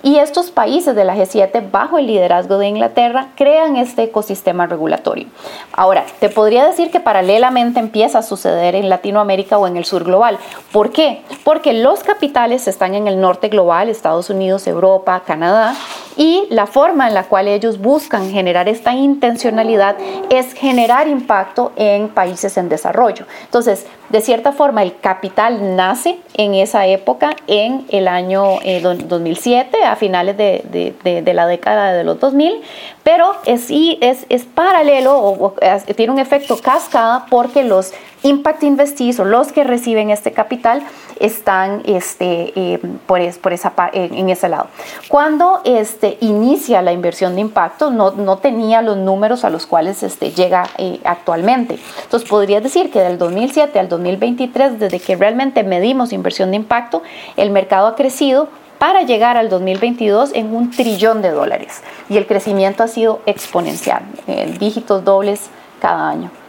y 0.06 0.18
estos 0.18 0.52
países 0.52 0.98
de 0.98 1.06
la 1.06 1.16
G7, 1.16 1.72
bajo 1.72 1.98
el 1.98 2.08
liderazgo 2.08 2.58
de 2.58 2.68
Inglaterra, 2.68 3.30
crean 3.38 3.78
este 3.78 4.04
ecosistema 4.04 4.68
regulatorio. 4.68 5.28
Ahora, 5.72 6.06
te 6.20 6.28
podría 6.28 6.66
decir 6.66 6.92
que 6.92 7.00
paralelamente 7.00 7.80
empieza 7.80 8.20
a 8.20 8.22
suceder 8.22 8.76
en 8.76 8.90
Latinoamérica 8.90 9.58
o 9.58 9.66
en 9.66 9.78
el 9.78 9.86
sur 9.86 10.04
global. 10.04 10.38
¿Por 10.74 10.92
qué? 10.92 11.22
Porque 11.46 11.72
los 11.72 12.04
capitales 12.04 12.68
están 12.68 12.96
en 12.96 13.08
el 13.08 13.22
norte 13.22 13.48
global, 13.48 13.88
Estados 13.88 14.30
Unidos, 14.30 14.68
Europa, 14.68 15.24
Canadá, 15.26 15.74
y 16.18 16.46
la 16.50 16.68
forma 16.68 17.08
en 17.08 17.14
la 17.14 17.24
cual 17.24 17.48
ellos 17.48 17.80
buscan 17.80 18.30
generar 18.32 18.68
esta 18.70 18.94
intencionalidad 18.94 19.96
es 20.30 20.54
generar 20.54 21.08
impacto 21.08 21.72
en 21.76 22.10
países 22.10 22.58
en 22.58 22.70
desarrollo. 22.70 23.26
Entonces, 23.46 23.86
de 24.10 24.22
cierta 24.22 24.52
forma, 24.52 24.84
el 24.84 25.00
capital 25.00 25.76
nace 25.76 26.20
en 26.36 26.54
esa 26.54 26.86
época, 26.86 27.36
en 27.48 27.86
el 27.90 28.08
año 28.08 28.60
2007, 28.84 29.78
eh, 29.78 29.86
a 29.86 29.96
finales 29.96 30.38
de, 30.38 31.24
la 31.34 31.48
década 31.48 31.94
de 31.94 32.04
los 32.04 32.20
2000, 32.20 32.62
pero 33.04 33.34
es, 33.46 33.68
es, 33.70 34.26
es 34.30 34.44
paralelo 34.44 35.18
o, 35.18 35.56
tiene 35.96 36.12
un 36.12 36.20
efecto 36.20 36.58
cascada 36.58 37.26
porque 37.30 37.64
los 37.64 37.94
impact 38.24 38.64
investees 38.64 39.20
o 39.20 39.26
los 39.26 39.52
que 39.52 39.64
reciben 39.64 40.10
este 40.10 40.32
capital 40.32 40.84
están 41.20 41.82
este, 41.86 42.54
eh, 42.56 42.80
por, 43.06 43.22
por 43.40 43.54
esa, 43.54 43.74
en 43.94 44.30
ese 44.30 44.50
lado. 44.50 44.68
Cuando 45.08 45.62
este, 45.64 46.18
inicia 46.22 46.82
la 46.82 46.92
inversión 46.92 47.36
de 47.36 47.42
impacto, 47.42 47.92
no, 47.92 48.12
no 48.12 48.38
tenía 48.38 48.82
los 48.82 48.98
números 48.98 49.44
a 49.44 49.50
los 49.50 49.66
cuales 49.66 50.04
este, 50.04 50.32
llega 50.32 50.68
eh, 50.78 51.00
actualmente. 51.04 51.78
Entonces, 52.04 52.28
podría 52.28 52.62
decir 52.62 52.92
que 52.92 53.00
del 53.00 53.18
2007 53.18 53.80
al 53.80 53.90
2023, 53.90 54.80
desde 54.80 55.00
que 55.00 55.16
realmente 55.16 55.64
medimos 55.64 56.14
inversión 56.14 56.52
de 56.52 56.58
impacto, 56.58 57.04
el 57.38 57.52
mercado 57.52 57.88
ha 57.88 57.96
crecido 57.96 58.48
para 58.80 59.04
llegar 59.04 59.38
al 59.38 59.50
2022 59.50 60.32
en 60.34 60.54
un 60.54 60.72
trillón 60.72 61.22
de 61.22 61.30
dólares. 61.30 61.82
Y 62.10 62.18
el 62.18 62.28
crecimiento 62.28 62.84
ha 62.84 62.88
sido 62.88 63.22
exponencial, 63.26 64.04
en 64.28 64.58
dígitos 64.58 65.06
dobles 65.06 65.50
cada 65.80 66.10
año. 66.10 66.43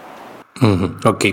Ok. 1.05 1.25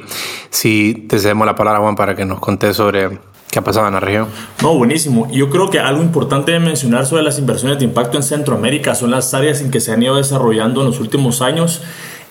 Si 0.49 1.05
te 1.07 1.19
cedemos 1.19 1.45
la 1.45 1.55
palabra, 1.55 1.79
Juan, 1.79 1.95
para 1.95 2.15
que 2.15 2.25
nos 2.25 2.39
conté 2.39 2.73
sobre 2.73 3.19
qué 3.49 3.59
ha 3.59 3.63
pasado 3.63 3.87
en 3.87 3.93
la 3.93 3.99
región. 3.99 4.27
No, 4.61 4.75
buenísimo. 4.75 5.29
Yo 5.31 5.49
creo 5.49 5.69
que 5.69 5.79
algo 5.79 6.01
importante 6.01 6.51
de 6.51 6.59
mencionar 6.59 7.05
sobre 7.05 7.23
las 7.23 7.37
inversiones 7.37 7.79
de 7.79 7.85
impacto 7.85 8.17
en 8.17 8.23
Centroamérica 8.23 8.95
son 8.95 9.11
las 9.11 9.33
áreas 9.33 9.61
en 9.61 9.71
que 9.71 9.79
se 9.79 9.91
han 9.91 10.01
ido 10.01 10.15
desarrollando 10.15 10.81
en 10.81 10.87
los 10.87 10.99
últimos 10.99 11.41
años 11.41 11.81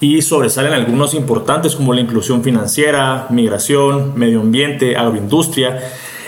y 0.01 0.23
sobresalen 0.23 0.73
algunos 0.73 1.13
importantes 1.15 1.77
como 1.77 1.93
la 1.93 2.01
inclusión 2.01 2.43
financiera, 2.43 3.27
migración, 3.29 4.19
medio 4.19 4.41
ambiente, 4.41 4.97
agroindustria 4.97 5.81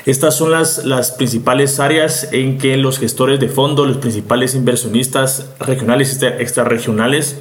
estas 0.05 0.37
son 0.37 0.51
las, 0.51 0.85
las 0.85 1.13
principales 1.13 1.79
áreas 1.79 2.29
en 2.33 2.59
que 2.59 2.77
los 2.77 2.99
gestores 2.99 3.39
de 3.39 3.49
fondo, 3.49 3.87
los 3.87 3.99
principales 3.99 4.55
inversionistas 4.57 5.51
regionales 5.61 6.19
y 6.21 6.27
extrarregionales 6.27 7.41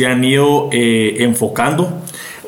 se 0.00 0.06
han 0.06 0.24
ido 0.24 0.70
eh, 0.72 1.16
enfocando. 1.18 1.92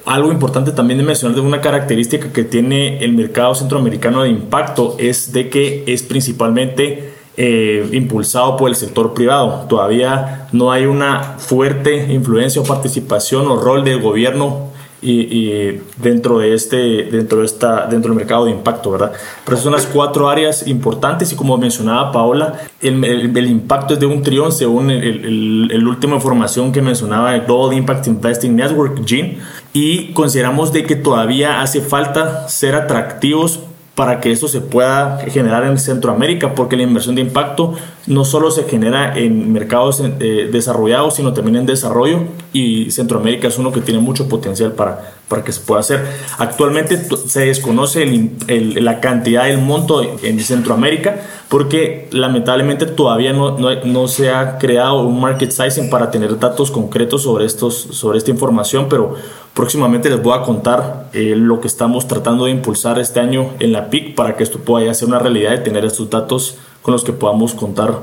Algo 0.07 0.33
importante 0.33 0.73
también 0.73 0.99
de 0.99 1.05
mencionar 1.05 1.37
de 1.37 1.43
una 1.43 1.61
característica 1.61 2.33
que 2.33 2.45
tiene 2.45 3.05
el 3.05 3.13
mercado 3.13 3.55
centroamericano 3.55 4.23
de 4.23 4.31
impacto 4.31 4.97
es 4.99 5.33
de 5.33 5.49
que 5.51 5.85
es 5.87 6.03
principalmente 6.03 7.13
eh, 7.37 7.87
impulsado 7.93 8.57
por 8.57 8.71
el 8.71 8.75
sector 8.75 9.13
privado. 9.13 9.67
Todavía 9.69 10.49
no 10.53 10.73
hay 10.73 10.87
una 10.87 11.37
fuerte 11.39 12.13
influencia 12.13 12.63
o 12.63 12.65
participación 12.65 13.47
o 13.47 13.57
rol 13.57 13.85
del 13.85 14.01
gobierno 14.01 14.72
y, 15.03 15.81
dentro 15.97 16.39
de 16.39 16.55
este 16.55 16.77
dentro 17.11 17.41
de 17.41 17.47
esta 17.47 17.87
dentro 17.87 18.11
del 18.11 18.19
mercado 18.19 18.45
de 18.45 18.53
impacto 18.53 18.93
verdad 18.93 19.13
pero 19.45 19.57
esas 19.57 19.65
son 19.65 19.73
las 19.73 19.87
cuatro 19.87 20.29
áreas 20.29 20.67
importantes 20.69 21.33
y 21.33 21.37
como 21.37 21.59
mencionaba 21.59 22.13
Paola 22.13 22.61
el, 22.81 23.05
el, 23.05 23.47
impacto 23.47 23.95
es 23.95 24.01
de 24.01 24.07
un 24.07 24.23
trillón 24.23 24.53
según 24.53 24.91
el, 24.91 25.71
el, 25.71 25.89
última 25.89 26.15
información 26.15 26.73
que 26.73 26.81
mencionaba 26.81 27.35
el 27.35 27.43
Global 27.43 27.77
Impact 27.77 28.07
Investing 28.07 28.55
Network 28.55 29.05
GIN 29.05 29.39
y 29.73 30.13
consideramos 30.13 30.73
de 30.73 30.85
que 30.85 30.97
todavía 30.97 31.61
hace 31.63 31.81
falta 31.81 32.49
ser 32.49 32.75
atractivos 32.75 33.61
para 33.95 34.21
que 34.21 34.33
esto 34.33 34.49
se 34.49 34.61
pueda 34.61 35.19
generar 35.29 35.65
en 35.65 35.79
Centroamérica, 35.79 36.55
porque 36.55 36.77
la 36.77 36.83
inversión 36.85 37.15
de 37.15 37.21
impacto 37.21 37.75
no 38.07 38.25
solo 38.25 38.51
se 38.51 38.65
genera 38.65 39.17
en 39.17 39.53
mercados 39.53 40.01
eh, 40.01 40.49
desarrollados, 40.51 41.15
sino 41.15 41.33
también 41.33 41.57
en 41.57 41.67
desarrollo, 41.67 42.25
y 42.53 42.91
Centroamérica 42.91 43.49
es 43.49 43.59
uno 43.59 43.73
que 43.73 43.81
tiene 43.81 44.01
mucho 44.01 44.29
potencial 44.29 44.73
para, 44.73 45.15
para 45.29 45.45
que 45.45 45.53
se 45.53 45.61
pueda 45.61 45.81
hacer. 45.81 46.05
Actualmente 46.39 47.01
se 47.27 47.47
desconoce 47.47 48.05
la 48.47 49.01
cantidad, 49.01 49.49
el 49.49 49.59
monto 49.59 50.03
en 50.23 50.41
Centroamérica, 50.41 51.21
porque 51.49 52.09
lamentablemente 52.13 52.87
todavía 52.87 53.33
no, 53.33 53.59
no, 53.59 54.09
se 54.09 54.31
ha 54.31 54.59
creado 54.59 55.03
un 55.03 55.21
market 55.21 55.51
sizing 55.51 55.91
para 55.91 56.11
tener 56.11 56.39
datos 56.39 56.71
concretos 56.71 57.23
sobre, 57.23 57.45
estos, 57.45 57.75
sobre 57.75 58.19
esta 58.19 58.31
información, 58.31 58.87
pero 58.89 59.17
próximamente 59.55 60.09
les 60.09 60.23
voy 60.23 60.33
a 60.39 60.43
contar 60.43 61.11
eh, 61.13 61.35
lo 61.37 61.61
que 61.61 61.67
estamos 61.67 62.09
tratando 62.09 62.47
de 62.47 62.53
impulsar 62.53 62.99
este 62.99 63.21
año 63.21 63.51
en 63.61 63.73
la 63.73 63.91
PIC 63.91 64.15
para 64.15 64.35
que 64.35 64.43
esto 64.43 64.61
pueda 64.61 64.93
ser 64.95 65.09
una 65.09 65.19
realidad 65.19 65.53
y 65.53 65.63
tener 65.63 65.85
estos 65.85 66.09
datos 66.09 66.57
con 66.83 66.93
los 66.93 67.05
que 67.05 67.13
podamos 67.13 67.55
contar 67.55 67.95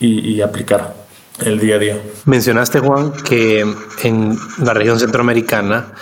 y, 0.00 0.34
y 0.34 0.42
aplicar 0.42 0.94
el 1.44 1.58
día 1.58 1.76
a 1.76 1.78
día. 1.78 2.02
Mencionaste, 2.26 2.80
Juan, 2.80 3.12
que 3.24 3.64
en 4.02 4.38
la 4.58 4.74
región 4.74 4.98
centroamericana 5.00 5.92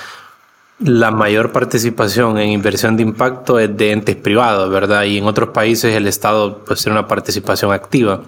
la 0.85 1.11
mayor 1.11 1.53
participación 1.53 2.39
en 2.39 2.51
inversión 2.51 2.97
de 2.97 3.03
impacto 3.03 3.59
es 3.59 3.77
de 3.77 3.93
entes 3.93 4.17
privados, 4.17 4.71
¿verdad? 4.71 5.05
Y 5.05 5.19
en 5.19 5.25
otros 5.25 5.51
países 5.51 5.95
el 5.95 6.07
Estado 6.07 6.59
puede 6.59 6.81
ser 6.81 6.93
una 6.93 7.07
participación 7.07 7.73
activa. 7.73 8.23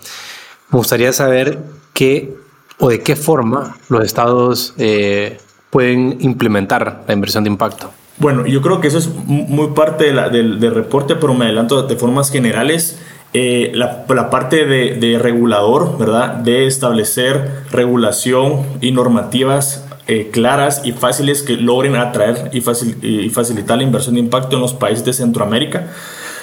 Me 0.71 0.79
gustaría 0.79 1.13
saber 1.13 1.59
qué 1.93 2.35
o 2.79 2.89
de 2.89 3.01
qué 3.01 3.17
forma 3.17 3.77
los 3.89 4.05
estados 4.05 4.75
eh, 4.79 5.39
pueden 5.71 6.19
implementar 6.21 7.03
la 7.07 7.15
inversión 7.15 7.45
de 7.45 7.51
impacto. 7.51 7.91
Bueno, 8.19 8.47
yo 8.47 8.63
creo 8.63 8.81
que 8.81 8.89
eso 8.89 8.99
es 8.99 9.09
muy 9.09 9.69
parte 9.69 10.13
del, 10.13 10.75
reporte, 10.75 11.17
pero 11.17 11.35
me 11.35 11.47
adelanto 11.47 11.83
de 11.83 11.97
formas 11.97 12.31
generales. 12.31 13.01
Eh, 13.37 13.73
la, 13.75 14.07
parte 14.31 14.65
de, 14.65 15.19
regulador, 15.19 15.99
¿verdad? 15.99 16.37
De 16.37 16.69
establecer 16.69 17.65
regulación 17.73 18.65
y 18.81 18.93
normativas 18.93 19.85
eh, 20.07 20.31
claras 20.33 20.83
y 20.85 20.93
fáciles 20.93 21.43
que 21.43 21.55
logren 21.57 21.97
atraer 21.97 22.51
y, 22.53 22.61
facilitar 22.61 23.79
la 23.79 23.83
inversión 23.83 24.15
de 24.15 24.21
impacto 24.21 24.55
en 24.55 24.63
los 24.63 24.73
países 24.73 25.05
de 25.05 25.13
Centroamérica. 25.13 25.89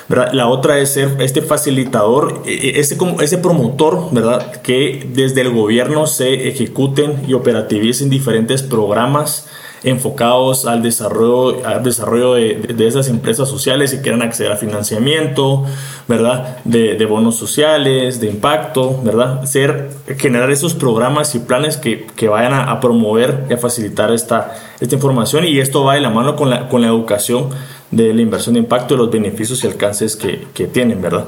La 0.09 0.49
otra 0.49 0.79
es 0.79 0.89
ser 0.89 1.15
este 1.21 1.41
facilitador, 1.41 2.43
e, 2.45 2.51
e, 2.51 2.79
ese, 2.81 2.97
ese 3.21 3.37
promotor, 3.37 4.09
¿verdad? 4.11 4.61
Que 4.61 5.09
desde 5.13 5.39
el 5.39 5.51
gobierno 5.51 6.07
se 6.07 6.49
ejecuten 6.49 7.23
y 7.25 7.35
operativicen 7.35 8.09
diferentes 8.09 8.63
programas 8.63 9.47
enfocados 9.83 10.65
al 10.65 10.83
desarrollo, 10.83 11.65
al 11.65 11.83
desarrollo 11.83 12.33
de, 12.35 12.55
de, 12.75 12.87
esas 12.87 13.07
empresas 13.07 13.49
sociales 13.49 13.91
que 13.91 14.01
quieran 14.01 14.21
acceder 14.21 14.51
a 14.51 14.57
financiamiento, 14.57 15.65
¿verdad? 16.07 16.57
De, 16.65 16.95
de, 16.95 17.05
bonos 17.05 17.35
sociales, 17.35 18.21
de 18.21 18.27
impacto, 18.27 19.01
¿verdad? 19.03 19.43
Ser, 19.45 19.89
generar 20.17 20.51
esos 20.51 20.75
programas 20.75 21.33
y 21.33 21.39
planes 21.39 21.77
que, 21.77 22.05
que 22.15 22.27
vayan 22.27 22.53
a, 22.53 22.71
a, 22.71 22.79
promover 22.79 23.45
y 23.49 23.53
a 23.53 23.57
facilitar 23.57 24.11
esta, 24.11 24.55
esta 24.79 24.93
información 24.93 25.45
y 25.45 25.59
esto 25.59 25.83
va 25.83 25.95
de 25.95 26.01
la 26.01 26.11
mano 26.11 26.35
con 26.35 26.49
la, 26.49 26.69
con 26.69 26.81
la 26.81 26.87
educación 26.87 27.49
de 27.89 28.13
la 28.13 28.21
inversión 28.21 28.53
de 28.53 28.59
impacto, 28.59 28.93
y 28.93 28.97
los 28.97 29.11
beneficios 29.11 29.63
y 29.63 29.67
alcances 29.67 30.15
que, 30.15 30.47
que 30.53 30.67
tienen, 30.67 31.01
¿verdad? 31.01 31.25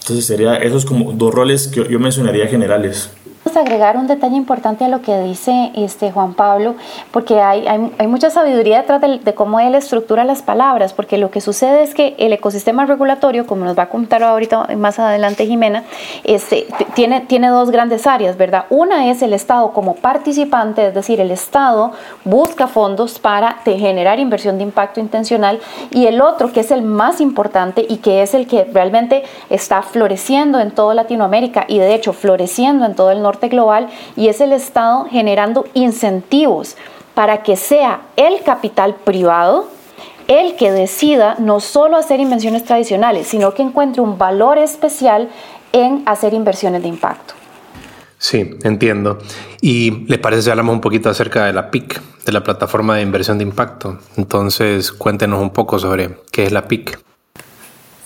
Entonces 0.00 0.26
sería 0.26 0.56
esos 0.56 0.84
como 0.84 1.12
dos 1.12 1.32
roles 1.32 1.68
que 1.68 1.86
yo 1.88 1.98
mencionaría 1.98 2.46
generales 2.46 3.10
agregar 3.56 3.96
un 3.96 4.06
detalle 4.06 4.36
importante 4.36 4.84
a 4.84 4.88
lo 4.88 5.02
que 5.02 5.18
dice 5.20 5.72
este 5.74 6.10
Juan 6.10 6.34
Pablo, 6.34 6.74
porque 7.10 7.40
hay, 7.40 7.66
hay, 7.66 8.06
mucha 8.06 8.30
sabiduría 8.30 8.82
detrás 8.82 9.00
de, 9.00 9.34
cómo 9.34 9.60
él 9.60 9.74
estructura 9.74 10.24
las 10.24 10.42
palabras, 10.42 10.92
porque 10.92 11.18
lo 11.18 11.30
que 11.30 11.40
sucede 11.40 11.82
es 11.82 11.94
que 11.94 12.14
el 12.18 12.32
ecosistema 12.32 12.86
regulatorio, 12.86 13.46
como 13.46 13.64
nos 13.64 13.78
va 13.78 13.84
a 13.84 13.88
contar 13.88 14.22
ahorita 14.22 14.68
más 14.76 14.98
adelante 14.98 15.46
Jimena, 15.46 15.84
este, 16.24 16.66
tiene, 16.94 17.20
tiene 17.22 17.48
dos 17.48 17.70
grandes 17.70 18.06
áreas, 18.06 18.36
¿verdad? 18.36 18.64
Una 18.70 19.10
es 19.10 19.22
el 19.22 19.32
Estado 19.32 19.72
como 19.72 19.94
participante, 19.94 20.88
es 20.88 20.94
decir, 20.94 21.20
el 21.20 21.30
Estado 21.30 21.92
busca 22.24 22.66
fondos 22.66 23.18
para 23.18 23.58
generar 23.64 24.18
inversión 24.18 24.58
de 24.58 24.64
impacto 24.64 25.00
intencional, 25.00 25.60
y 25.90 26.06
el 26.06 26.20
otro, 26.20 26.52
que 26.52 26.60
es 26.60 26.70
el 26.70 26.82
más 26.82 27.20
importante 27.20 27.84
y 27.88 27.98
que 27.98 28.22
es 28.22 28.34
el 28.34 28.46
que 28.46 28.64
realmente 28.64 29.24
está 29.50 29.82
floreciendo 29.82 30.60
en 30.60 30.70
toda 30.70 30.94
Latinoamérica 30.94 31.64
y 31.68 31.78
de 31.78 31.94
hecho 31.94 32.12
floreciendo 32.12 32.84
en 32.84 32.94
todo 32.94 33.10
el 33.10 33.22
norte 33.22 33.47
global 33.48 33.88
y 34.16 34.28
es 34.28 34.40
el 34.40 34.52
Estado 34.52 35.06
generando 35.10 35.66
incentivos 35.74 36.76
para 37.14 37.42
que 37.42 37.56
sea 37.56 38.02
el 38.16 38.42
capital 38.42 38.94
privado 38.94 39.68
el 40.28 40.56
que 40.56 40.70
decida 40.70 41.36
no 41.38 41.58
solo 41.58 41.96
hacer 41.96 42.20
inversiones 42.20 42.64
tradicionales, 42.64 43.26
sino 43.26 43.54
que 43.54 43.62
encuentre 43.62 44.02
un 44.02 44.18
valor 44.18 44.58
especial 44.58 45.30
en 45.72 46.02
hacer 46.06 46.34
inversiones 46.34 46.82
de 46.82 46.88
impacto. 46.88 47.34
Sí, 48.18 48.50
entiendo. 48.62 49.18
¿Y 49.60 50.06
les 50.06 50.18
parece 50.18 50.42
si 50.42 50.50
hablamos 50.50 50.74
un 50.74 50.80
poquito 50.80 51.08
acerca 51.08 51.46
de 51.46 51.52
la 51.52 51.70
PIC, 51.70 52.00
de 52.24 52.32
la 52.32 52.42
plataforma 52.42 52.96
de 52.96 53.02
inversión 53.02 53.38
de 53.38 53.44
impacto? 53.44 53.98
Entonces, 54.16 54.92
cuéntenos 54.92 55.40
un 55.40 55.50
poco 55.50 55.78
sobre 55.78 56.18
qué 56.30 56.44
es 56.44 56.52
la 56.52 56.68
PIC. 56.68 57.07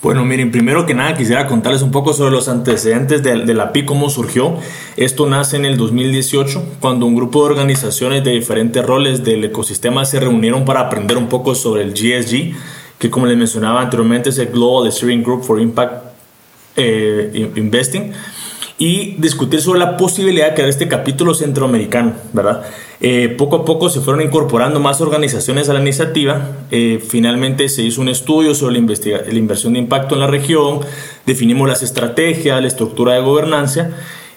Bueno, 0.02 0.24
miren, 0.24 0.50
primero 0.50 0.84
que 0.84 0.94
nada 0.94 1.14
quisiera 1.16 1.46
contarles 1.46 1.80
un 1.80 1.92
poco 1.92 2.12
sobre 2.12 2.32
los 2.32 2.48
antecedentes 2.48 3.22
de, 3.22 3.54
la 3.54 3.72
PI, 3.72 3.84
cómo 3.84 4.10
surgió. 4.10 4.56
Esto 4.96 5.28
nace 5.28 5.56
en 5.56 5.64
el 5.64 5.76
2018, 5.76 6.78
cuando 6.80 7.06
un 7.06 7.14
grupo 7.14 7.44
de 7.44 7.52
organizaciones 7.52 8.24
de 8.24 8.32
diferentes 8.32 8.84
roles 8.84 9.22
del 9.22 9.44
ecosistema 9.44 10.04
se 10.04 10.18
reunieron 10.18 10.64
para 10.64 10.80
aprender 10.80 11.16
un 11.16 11.28
poco 11.28 11.54
sobre 11.54 11.84
el 11.84 11.92
GSG, 11.92 12.52
que 12.98 13.10
como 13.10 13.26
les 13.26 13.36
mencionaba 13.36 13.80
anteriormente 13.80 14.30
es 14.30 14.38
el 14.38 14.48
Global 14.48 14.90
Steering 14.90 15.22
Group 15.22 15.44
for 15.44 15.60
Impact 15.60 16.04
eh, 16.74 17.52
Investing 17.54 18.12
y 18.82 19.14
discutir 19.16 19.60
sobre 19.60 19.78
la 19.78 19.96
posibilidad 19.96 20.48
de 20.48 20.54
crear 20.54 20.68
este 20.68 20.88
capítulo 20.88 21.34
centroamericano, 21.34 22.14
¿verdad? 22.32 22.64
Eh, 23.00 23.32
poco 23.38 23.54
a 23.54 23.64
poco 23.64 23.88
se 23.88 24.00
fueron 24.00 24.22
incorporando 24.22 24.80
más 24.80 25.00
organizaciones 25.00 25.68
a 25.68 25.72
la 25.72 25.78
iniciativa. 25.78 26.48
Eh, 26.72 27.00
finalmente 27.00 27.68
se 27.68 27.82
hizo 27.82 28.00
un 28.00 28.08
estudio 28.08 28.56
sobre 28.56 28.80
la, 28.80 28.80
la, 28.80 29.38
inversión 29.38 29.74
de 29.74 29.78
impacto 29.78 30.16
en 30.16 30.20
la 30.22 30.26
región, 30.26 30.80
definimos 31.24 31.68
las 31.68 31.84
estrategias, 31.84 32.60
la 32.60 32.66
estructura 32.66 33.14
de 33.14 33.20
gobernanza 33.20 33.90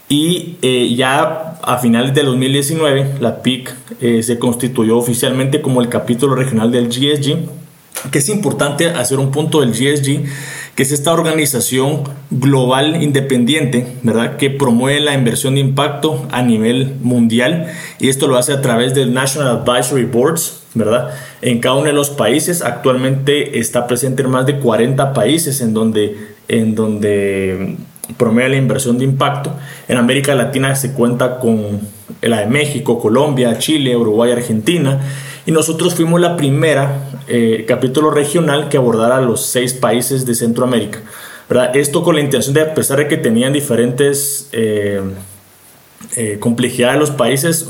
y 0.10 0.58
eh, 0.62 0.94
ya 0.96 1.58
a 1.64 1.80
finales 1.80 2.14
de 2.14 2.22
2019 2.22 3.16
la 3.22 3.42
PIC 3.42 3.74
se 4.22 4.38
constituyó 4.38 5.00
oficialmente 5.00 5.64
como 5.64 5.82
el 5.82 5.90
capítulo 5.90 6.36
regional 6.36 6.72
del 6.72 6.90
GSG 6.90 7.50
que 8.12 8.20
es 8.20 8.30
importante 8.30 8.90
hacer 8.90 9.20
un 9.20 9.32
punto 9.32 9.62
del 9.62 9.72
GSG, 9.72 10.26
que 10.76 10.84
es 10.84 10.92
esta 10.92 11.14
organización 11.14 12.04
global 12.30 13.02
independiente, 13.02 13.88
¿verdad? 14.04 14.36
Que 14.36 14.50
promueve 14.50 15.00
la 15.00 15.14
inversión 15.14 15.56
de 15.56 15.62
impacto 15.62 16.28
a 16.32 16.42
nivel 16.42 16.96
mundial 17.02 17.68
y 18.00 18.10
esto 18.10 18.28
lo 18.28 18.38
hace 18.38 18.52
a 18.52 18.62
través 18.62 18.94
del 18.94 19.14
National 19.14 19.64
Advisory 19.66 20.04
Boards, 20.04 20.64
¿verdad? 20.74 21.12
En 21.42 21.60
cada 21.60 21.76
uno 21.76 21.86
de 21.86 21.94
los 21.94 22.10
países 22.10 22.62
actualmente 22.62 23.58
está 23.58 23.88
presente 23.88 24.24
en 24.24 24.30
más 24.30 24.46
de 24.46 24.60
40 24.60 25.14
países 25.14 25.62
en 25.62 25.74
donde, 25.74 26.18
en 26.50 26.76
donde 26.76 27.78
promueve 28.18 28.50
la 28.50 28.58
inversión 28.58 28.98
de 28.98 29.06
impacto. 29.06 29.54
En 29.88 29.98
América 29.98 30.36
Latina 30.36 30.76
se 30.76 30.92
cuenta 30.92 31.40
con 31.40 31.80
la 32.22 32.42
de 32.42 32.48
México, 32.48 33.00
Colombia, 33.00 33.58
Chile, 33.60 33.96
Uruguay, 33.96 34.34
Argentina 34.34 35.00
y 35.46 35.52
nosotros 35.52 35.96
fuimos 35.96 36.20
la 36.20 36.36
primera 36.36 37.10
eh, 37.28 37.66
capítulo 37.68 38.12
regional 38.12 38.70
que 38.70 38.78
abordara 38.78 39.22
los 39.22 39.46
seis 39.46 39.74
países 39.74 40.26
de 40.26 40.36
Centroamérica. 40.36 41.02
Esto 41.74 42.04
con 42.04 42.16
la 42.16 42.22
intención 42.22 42.56
de, 42.56 42.62
a 42.62 42.74
pesar 42.74 42.98
de 42.98 43.08
que 43.08 43.18
tenían 43.18 43.54
diferentes 43.54 44.50
eh, 44.52 45.02
eh, 46.16 46.38
complejidades 46.40 47.00
los 47.00 47.12
países, 47.12 47.68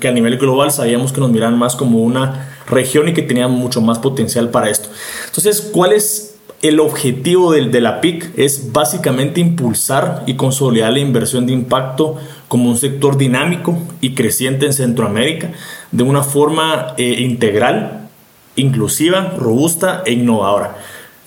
que 0.00 0.08
a 0.08 0.12
nivel 0.12 0.36
global 0.38 0.72
sabíamos 0.72 1.12
que 1.12 1.20
nos 1.20 1.30
miraban 1.30 1.56
más 1.56 1.76
como 1.76 2.02
una 2.02 2.56
región 2.66 3.08
y 3.08 3.14
que 3.14 3.22
tenían 3.22 3.52
mucho 3.52 3.80
más 3.80 4.00
potencial 4.00 4.50
para 4.50 4.68
esto. 4.68 4.88
Entonces, 5.26 5.60
¿cuál 5.60 5.92
es 5.92 6.34
el 6.60 6.80
objetivo 6.80 7.52
de, 7.52 7.66
de 7.66 7.80
la 7.80 8.00
PIC? 8.00 8.36
Es 8.36 8.72
básicamente 8.72 9.40
impulsar 9.40 10.24
y 10.26 10.34
consolidar 10.34 10.92
la 10.92 10.98
inversión 10.98 11.46
de 11.46 11.52
impacto 11.52 12.16
como 12.48 12.68
un 12.68 12.78
sector 12.78 13.16
dinámico 13.16 13.78
y 14.00 14.14
creciente 14.14 14.66
en 14.66 14.72
Centroamérica 14.72 15.52
de 15.90 16.02
una 16.02 16.22
forma 16.22 16.94
eh, 16.96 17.20
integral, 17.20 18.08
inclusiva, 18.56 19.34
robusta 19.38 20.02
e 20.04 20.12
innovadora, 20.12 20.76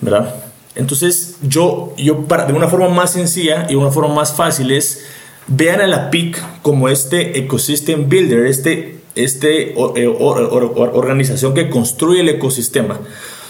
¿verdad? 0.01 0.35
Entonces, 0.75 1.37
yo, 1.41 1.93
yo 1.97 2.25
para, 2.25 2.45
de 2.45 2.53
una 2.53 2.67
forma 2.67 2.89
más 2.89 3.11
sencilla 3.13 3.67
y 3.69 3.75
una 3.75 3.91
forma 3.91 4.13
más 4.13 4.33
fácil 4.33 4.71
es, 4.71 5.05
vean 5.47 5.81
a 5.81 5.87
la 5.87 6.09
PIC 6.09 6.61
como 6.61 6.89
este 6.89 7.39
ecosystem 7.39 8.07
builder, 8.07 8.45
este, 8.45 8.99
este 9.15 9.73
eh, 9.73 10.07
organización 10.07 11.53
que 11.53 11.69
construye 11.69 12.21
el 12.21 12.29
ecosistema. 12.29 12.99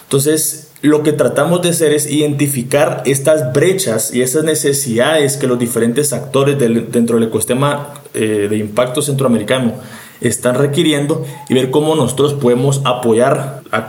Entonces, 0.04 0.72
lo 0.82 1.04
que 1.04 1.14
tratamos 1.14 1.62
de 1.62 1.70
hacer 1.70 1.94
es 1.94 2.10
identificar 2.10 3.04
estas 3.06 3.54
brechas 3.54 4.14
y 4.14 4.24
esas 4.24 4.44
necesidades 4.44 5.38
que 5.38 5.46
los 5.46 5.60
diferentes 5.60 6.12
actores 6.12 6.58
dentro 6.58 7.18
del 7.18 7.28
ecosistema 7.28 7.94
eh, 8.16 8.48
de 8.50 8.58
impacto 8.58 9.04
centroamericano 9.04 9.74
están 10.22 10.56
requiriendo 10.56 11.26
y 11.50 11.54
ver 11.54 11.72
cómo 11.72 11.96
nosotros 11.96 12.34
podemos 12.36 12.82
apoyar 12.86 13.62
a, 13.72 13.86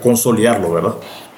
consolidarlo, 0.00 0.72
¿verdad? 0.72 0.94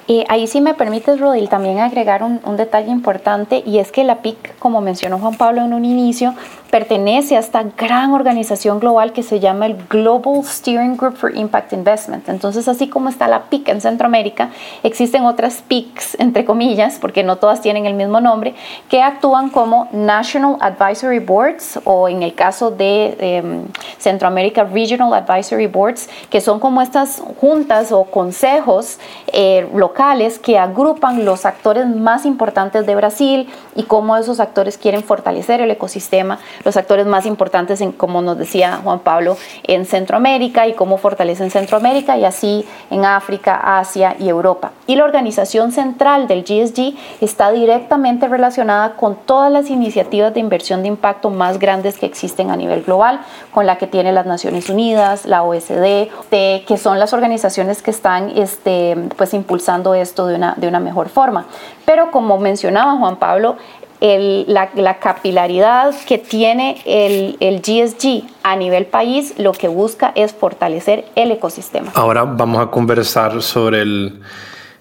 Eh, 0.07 0.23
ahí 0.29 0.47
sí 0.47 0.61
me 0.61 0.73
permites, 0.73 1.19
Rodil, 1.19 1.49
también 1.49 1.79
agregar 1.79 2.23
un, 2.23 2.39
detalle 2.55 2.89
importante 2.89 3.61
y 3.65 3.79
es 3.79 3.91
que 3.91 4.05
la 4.05 4.21
PIC, 4.21 4.57
como 4.57 4.79
mencionó 4.79 5.19
Juan 5.19 5.35
Pablo 5.35 5.65
en 5.65 5.73
un 5.73 5.83
inicio, 5.83 6.33
pertenece 6.69 7.35
a 7.35 7.39
esta 7.39 7.63
gran 7.63 8.13
organización 8.13 8.79
global 8.79 9.13
que 9.13 9.23
se 9.23 9.39
llama 9.39 9.65
el 9.65 9.75
Global 9.89 10.43
Steering 10.43 10.97
Group 10.97 11.17
for 11.17 11.35
Impact 11.35 11.73
Investment. 11.73 12.29
Entonces, 12.29 12.67
así 12.67 12.87
como 12.87 13.09
está 13.09 13.27
la 13.27 13.43
PIC 13.43 13.69
en 13.69 13.81
Centroamérica, 13.81 14.49
existen 14.83 15.25
otras 15.25 15.61
PICs, 15.67 16.15
entre 16.19 16.45
comillas, 16.45 16.97
porque 16.99 17.23
no 17.23 17.37
todas 17.37 17.61
tienen 17.61 17.85
el 17.85 17.93
mismo 17.93 18.19
nombre, 18.21 18.55
que 18.89 19.01
actúan 19.01 19.49
como 19.49 19.87
National 19.91 20.57
Advisory 20.59 21.19
Boards 21.19 21.79
o 21.83 22.09
en 22.09 22.23
el 22.23 22.33
caso 22.33 22.71
de 22.71 23.15
em, 23.19 23.65
Centroamérica 23.97 24.63
Regional 24.63 25.13
Advisory 25.13 25.67
Boards, 25.67 26.09
que 26.29 26.41
son 26.41 26.59
como 26.59 26.81
estas 26.81 27.21
juntas 27.39 27.91
o 27.91 28.03
consejos 28.05 28.99
eh, 29.27 29.67
locales 29.73 30.39
que 30.39 30.57
agrupan 30.57 31.25
los 31.25 31.45
actores 31.45 31.87
más 31.87 32.25
importantes 32.25 32.85
de 32.85 32.95
Brasil 32.95 33.49
y 33.75 33.83
cómo 33.83 34.15
esos 34.17 34.39
actores 34.39 34.77
quieren 34.77 35.03
fortalecer 35.03 35.61
el 35.61 35.71
ecosistema, 35.71 36.39
los 36.63 36.77
actores 36.77 37.05
más 37.05 37.25
importantes, 37.25 37.81
en, 37.81 37.91
como 37.91 38.21
nos 38.21 38.37
decía 38.37 38.79
Juan 38.83 38.99
Pablo, 38.99 39.37
en 39.63 39.85
Centroamérica 39.85 40.67
y 40.67 40.73
cómo 40.73 40.97
fortalecen 40.97 41.51
Centroamérica 41.51 42.17
y 42.17 42.25
así 42.25 42.65
en 42.89 43.05
África, 43.05 43.79
Asia 43.79 44.15
y 44.19 44.29
Europa. 44.29 44.71
Y 44.87 44.95
la 44.95 45.03
organización 45.03 45.71
central 45.71 46.27
del 46.27 46.43
GSG 46.43 46.95
está 47.21 47.51
directamente 47.51 48.27
relacionada 48.27 48.93
con 48.95 49.15
todas 49.15 49.51
las 49.51 49.69
iniciativas 49.69 50.33
de 50.33 50.39
inversión 50.39 50.81
de 50.81 50.87
impacto 50.87 51.29
más 51.29 51.59
grandes 51.59 51.97
que 51.97 52.05
existen 52.05 52.51
a 52.51 52.55
nivel 52.55 52.83
global, 52.83 53.21
con 53.51 53.65
la 53.65 53.77
que 53.77 53.87
tiene 53.87 54.11
las 54.11 54.25
Naciones 54.25 54.69
Unidas, 54.69 55.25
la 55.25 55.43
OSD, 55.43 56.09
que 56.29 56.77
son 56.77 56.99
las 56.99 57.13
organizaciones 57.13 57.81
que 57.81 57.91
están 57.91 58.31
este, 58.35 58.95
pues, 59.15 59.33
impulsando 59.33 59.93
esto 59.93 60.27
de 60.27 60.35
una, 60.35 60.53
de 60.57 60.67
una 60.67 60.79
mejor 60.79 61.09
forma. 61.09 61.45
Pero 61.85 62.11
como 62.11 62.37
mencionaba 62.37 62.97
Juan 62.97 63.17
Pablo, 63.17 63.57
la, 63.99 64.99
capilaridad 64.99 65.95
que 66.07 66.17
tiene 66.17 66.81
el, 66.85 67.37
el, 67.39 67.61
GSG 67.61 68.23
a 68.43 68.55
nivel 68.55 68.85
país 68.85 69.33
lo 69.37 69.51
que 69.51 69.67
busca 69.67 70.11
es 70.15 70.33
fortalecer 70.33 71.05
el 71.15 71.31
ecosistema. 71.31 71.91
Ahora 71.95 72.23
vamos 72.23 72.61
a 72.61 72.69
conversar 72.69 73.41
sobre 73.41 73.81
el, 73.81 74.21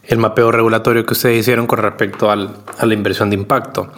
el 0.05 0.19
mapeo 0.19 0.53
regulatorio 0.53 1.05
que 1.05 1.15
ustedes 1.15 1.41
hicieron 1.41 1.67
con 1.67 1.79
respecto 1.79 2.31
al, 2.31 2.57
a 2.79 2.87
la 2.87 2.95
inversión 2.95 3.31
de 3.31 3.37
impacto. 3.37 3.89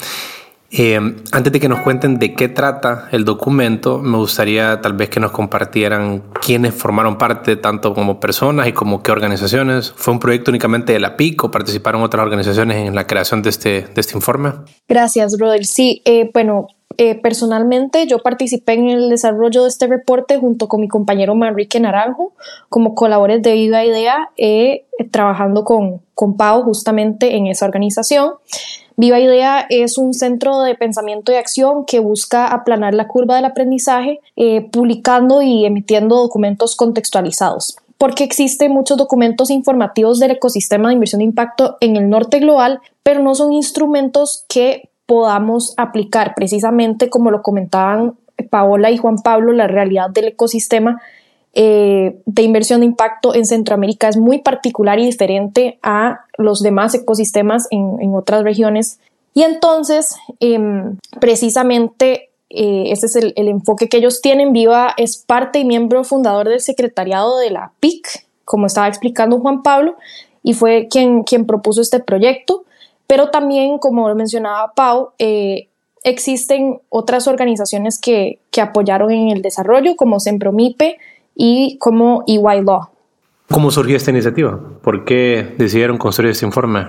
Eh, 0.70 0.96
antes 1.32 1.52
de 1.52 1.60
que 1.60 1.68
nos 1.68 1.80
cuenten 1.80 2.18
de 2.18 2.34
qué 2.34 2.48
trata 2.48 3.08
el 3.10 3.24
documento, 3.24 3.98
me 3.98 4.18
gustaría 4.18 4.80
tal 4.80 4.92
vez 4.92 5.08
que 5.08 5.18
nos 5.18 5.30
compartieran 5.30 6.22
quiénes 6.42 6.74
formaron 6.74 7.16
parte, 7.16 7.56
tanto 7.56 7.94
como 7.94 8.20
personas 8.20 8.68
y 8.68 8.72
como 8.72 9.02
qué 9.02 9.10
organizaciones. 9.10 9.92
¿Fue 9.96 10.12
un 10.12 10.20
proyecto 10.20 10.50
únicamente 10.50 10.92
de 10.92 11.00
la 11.00 11.16
PIC 11.16 11.44
o 11.44 11.50
participaron 11.50 12.02
otras 12.02 12.22
organizaciones 12.22 12.86
en 12.86 12.94
la 12.94 13.06
creación 13.06 13.42
de 13.42 13.50
este, 13.50 13.68
de 13.82 14.00
este 14.00 14.16
informe? 14.16 14.52
Gracias, 14.86 15.38
Rodel. 15.38 15.64
Sí, 15.64 16.02
eh, 16.04 16.30
bueno, 16.34 16.66
eh, 16.98 17.14
personalmente 17.14 18.06
yo 18.06 18.18
participé 18.18 18.74
en 18.74 18.88
el 18.90 19.08
desarrollo 19.08 19.62
de 19.62 19.68
este 19.68 19.86
reporte 19.86 20.38
junto 20.38 20.68
con 20.68 20.80
mi 20.80 20.88
compañero 20.88 21.34
Manrique 21.34 21.80
Naranjo 21.80 22.32
como 22.68 22.94
colaboradores 22.94 23.42
de 23.42 23.54
Viva 23.54 23.84
Idea, 23.84 24.30
trabajando 25.10 25.64
con, 25.64 26.02
con 26.14 26.36
Pau 26.36 26.62
justamente 26.62 27.36
en 27.36 27.46
esa 27.46 27.64
organización. 27.64 28.32
Viva 28.98 29.20
Idea 29.20 29.64
es 29.70 29.96
un 29.96 30.12
centro 30.12 30.60
de 30.62 30.74
pensamiento 30.74 31.30
y 31.30 31.36
acción 31.36 31.84
que 31.84 32.00
busca 32.00 32.48
aplanar 32.48 32.94
la 32.94 33.06
curva 33.06 33.36
del 33.36 33.44
aprendizaje, 33.44 34.18
eh, 34.34 34.68
publicando 34.72 35.40
y 35.40 35.64
emitiendo 35.64 36.16
documentos 36.16 36.74
contextualizados 36.74 37.76
porque 37.96 38.22
existen 38.22 38.72
muchos 38.72 38.96
documentos 38.96 39.50
informativos 39.50 40.20
del 40.20 40.30
ecosistema 40.30 40.88
de 40.88 40.94
inversión 40.94 41.18
de 41.18 41.24
impacto 41.24 41.76
en 41.80 41.96
el 41.96 42.08
norte 42.08 42.38
global, 42.38 42.80
pero 43.02 43.20
no 43.22 43.34
son 43.34 43.52
instrumentos 43.52 44.44
que 44.48 44.88
podamos 45.08 45.72
aplicar 45.78 46.34
precisamente 46.36 47.08
como 47.08 47.30
lo 47.30 47.40
comentaban 47.40 48.16
Paola 48.50 48.90
y 48.90 48.98
Juan 48.98 49.16
Pablo, 49.16 49.54
la 49.54 49.66
realidad 49.66 50.10
del 50.10 50.28
ecosistema 50.28 51.00
eh, 51.54 52.20
de 52.26 52.42
inversión 52.42 52.80
de 52.80 52.86
impacto 52.86 53.34
en 53.34 53.46
Centroamérica 53.46 54.08
es 54.08 54.18
muy 54.18 54.38
particular 54.42 54.98
y 54.98 55.06
diferente 55.06 55.78
a 55.82 56.20
los 56.36 56.60
demás 56.60 56.94
ecosistemas 56.94 57.66
en, 57.70 58.14
otras 58.14 58.42
regiones. 58.42 59.00
Y 59.32 59.44
entonces, 59.44 60.14
em, 60.40 60.98
precisamente, 61.20 62.28
eh, 62.50 62.92
ese 62.92 63.06
es 63.06 63.16
el, 63.16 63.32
enfoque 63.34 63.88
que 63.88 63.96
ellos 63.96 64.20
tienen. 64.20 64.52
Viva 64.52 64.92
es 64.98 65.16
parte 65.16 65.58
y 65.58 65.64
miembro 65.64 66.04
fundador 66.04 66.50
del 66.50 66.60
secretariado 66.60 67.38
de 67.38 67.50
la 67.50 67.72
PIC, 67.80 68.26
como 68.44 68.66
estaba 68.66 68.86
explicando 68.86 69.40
Juan 69.40 69.62
Pablo, 69.62 69.96
y 70.42 70.52
fue 70.52 70.86
quien, 70.90 71.22
quien 71.22 71.46
propuso 71.46 71.80
este 71.80 71.98
proyecto. 71.98 72.66
Pero 73.08 73.30
también, 73.30 73.78
como 73.78 74.14
mencionaba 74.14 74.72
Pau, 74.74 75.10
eh, 75.18 75.68
existen 76.04 76.80
otras 76.90 77.26
organizaciones 77.26 77.98
que, 78.00 78.38
que, 78.52 78.60
apoyaron 78.60 79.10
en 79.10 79.30
el 79.30 79.42
desarrollo, 79.42 79.96
como 79.96 80.20
Sempromipe, 80.20 80.98
y 81.34 81.78
como 81.78 82.24
EY 82.26 82.62
Law. 82.64 82.90
¿Cómo 83.50 83.70
surgió 83.70 83.96
esta 83.96 84.10
iniciativa? 84.10 84.60
¿Por 84.82 85.06
qué 85.06 85.54
decidieron 85.56 85.96
construir 85.96 86.32
este 86.32 86.44
informe? 86.44 86.86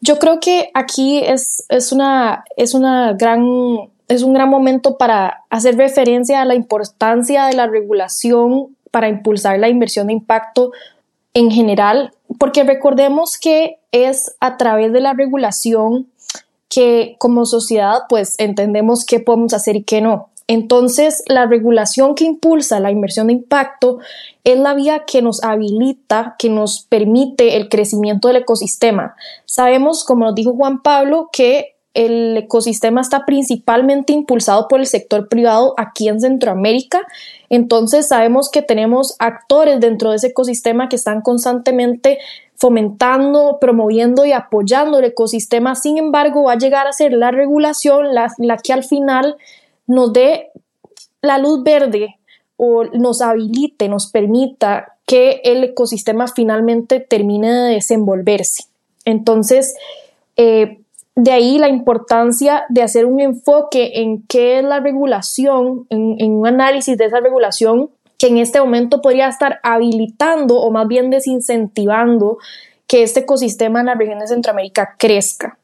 Yo 0.00 0.18
creo 0.18 0.40
que 0.40 0.70
aquí 0.74 1.18
es, 1.18 1.64
es, 1.68 1.92
una, 1.92 2.44
es, 2.56 2.74
una 2.74 3.12
gran, 3.12 3.46
es 4.08 4.22
un 4.22 4.34
gran 4.34 4.48
momento 4.48 4.98
para 4.98 5.44
hacer 5.50 5.76
referencia 5.76 6.42
a 6.42 6.44
la 6.44 6.56
importancia 6.56 7.46
de 7.46 7.54
la 7.54 7.68
regulación 7.68 8.76
para 8.90 9.08
impulsar 9.08 9.58
la 9.58 9.68
inversión 9.68 10.08
de 10.08 10.14
impacto 10.14 10.72
en 11.34 11.50
general, 11.50 12.12
porque 12.38 12.64
recordemos 12.64 13.38
que 13.38 13.78
es 13.92 14.34
a 14.40 14.56
través 14.56 14.92
de 14.92 15.00
la 15.00 15.12
regulación 15.12 16.08
que 16.68 17.16
como 17.18 17.44
sociedad 17.44 18.02
pues 18.08 18.34
entendemos 18.38 19.04
qué 19.04 19.20
podemos 19.20 19.52
hacer 19.52 19.76
y 19.76 19.84
qué 19.84 20.00
no. 20.00 20.30
Entonces, 20.46 21.22
la 21.26 21.46
regulación 21.46 22.14
que 22.14 22.24
impulsa 22.24 22.78
la 22.78 22.90
inversión 22.90 23.28
de 23.28 23.32
impacto 23.32 23.98
es 24.44 24.58
la 24.58 24.74
vía 24.74 25.04
que 25.06 25.22
nos 25.22 25.42
habilita, 25.42 26.36
que 26.38 26.50
nos 26.50 26.82
permite 26.82 27.56
el 27.56 27.68
crecimiento 27.68 28.28
del 28.28 28.38
ecosistema. 28.38 29.16
Sabemos, 29.46 30.04
como 30.04 30.26
nos 30.26 30.34
dijo 30.34 30.54
Juan 30.54 30.82
Pablo, 30.82 31.30
que 31.32 31.76
el 31.94 32.36
ecosistema 32.36 33.00
está 33.00 33.24
principalmente 33.24 34.12
impulsado 34.12 34.68
por 34.68 34.80
el 34.80 34.86
sector 34.86 35.28
privado 35.28 35.74
aquí 35.78 36.08
en 36.08 36.20
Centroamérica. 36.20 37.00
Entonces 37.54 38.08
sabemos 38.08 38.50
que 38.50 38.62
tenemos 38.62 39.14
actores 39.18 39.80
dentro 39.80 40.10
de 40.10 40.16
ese 40.16 40.28
ecosistema 40.28 40.88
que 40.88 40.96
están 40.96 41.20
constantemente 41.20 42.18
fomentando, 42.56 43.58
promoviendo 43.60 44.24
y 44.24 44.32
apoyando 44.32 44.98
el 44.98 45.04
ecosistema. 45.04 45.74
Sin 45.74 45.98
embargo, 45.98 46.44
va 46.44 46.52
a 46.52 46.58
llegar 46.58 46.86
a 46.86 46.92
ser 46.92 47.12
la 47.12 47.30
regulación 47.30 48.14
la, 48.14 48.56
que 48.62 48.72
al 48.72 48.84
final 48.84 49.36
nos 49.86 50.12
dé 50.12 50.50
la 51.20 51.38
luz 51.38 51.62
verde 51.62 52.16
o 52.56 52.84
nos 52.84 53.20
habilite, 53.20 53.88
nos 53.88 54.10
permita 54.10 54.96
que 55.06 55.40
el 55.44 55.64
ecosistema 55.64 56.26
finalmente 56.28 57.00
termine 57.00 57.52
de 57.52 57.74
desenvolverse. 57.74 58.64
Entonces, 59.04 59.74
eh, 60.36 60.80
de 61.16 61.30
ahí 61.30 61.58
la 61.58 61.68
importancia 61.68 62.64
de 62.68 62.82
hacer 62.82 63.06
un 63.06 63.20
enfoque 63.20 63.92
en 64.00 64.22
qué 64.26 64.58
es 64.58 64.64
la 64.64 64.80
regulación, 64.80 65.86
en, 65.90 66.16
en, 66.18 66.32
un 66.32 66.46
análisis 66.46 66.98
de 66.98 67.04
esa 67.04 67.20
regulación 67.20 67.90
que 68.18 68.28
en 68.28 68.38
este 68.38 68.60
momento 68.60 69.00
podría 69.00 69.28
estar 69.28 69.60
habilitando 69.62 70.56
o 70.56 70.70
más 70.70 70.88
bien 70.88 71.10
desincentivando 71.10 72.38
que 72.86 73.02
este 73.02 73.20
ecosistema 73.20 73.80
en 73.80 73.86
la 73.86 73.94
región 73.94 74.18
de 74.18 74.26
Centroamérica 74.26 74.96
crezca. 74.98 75.56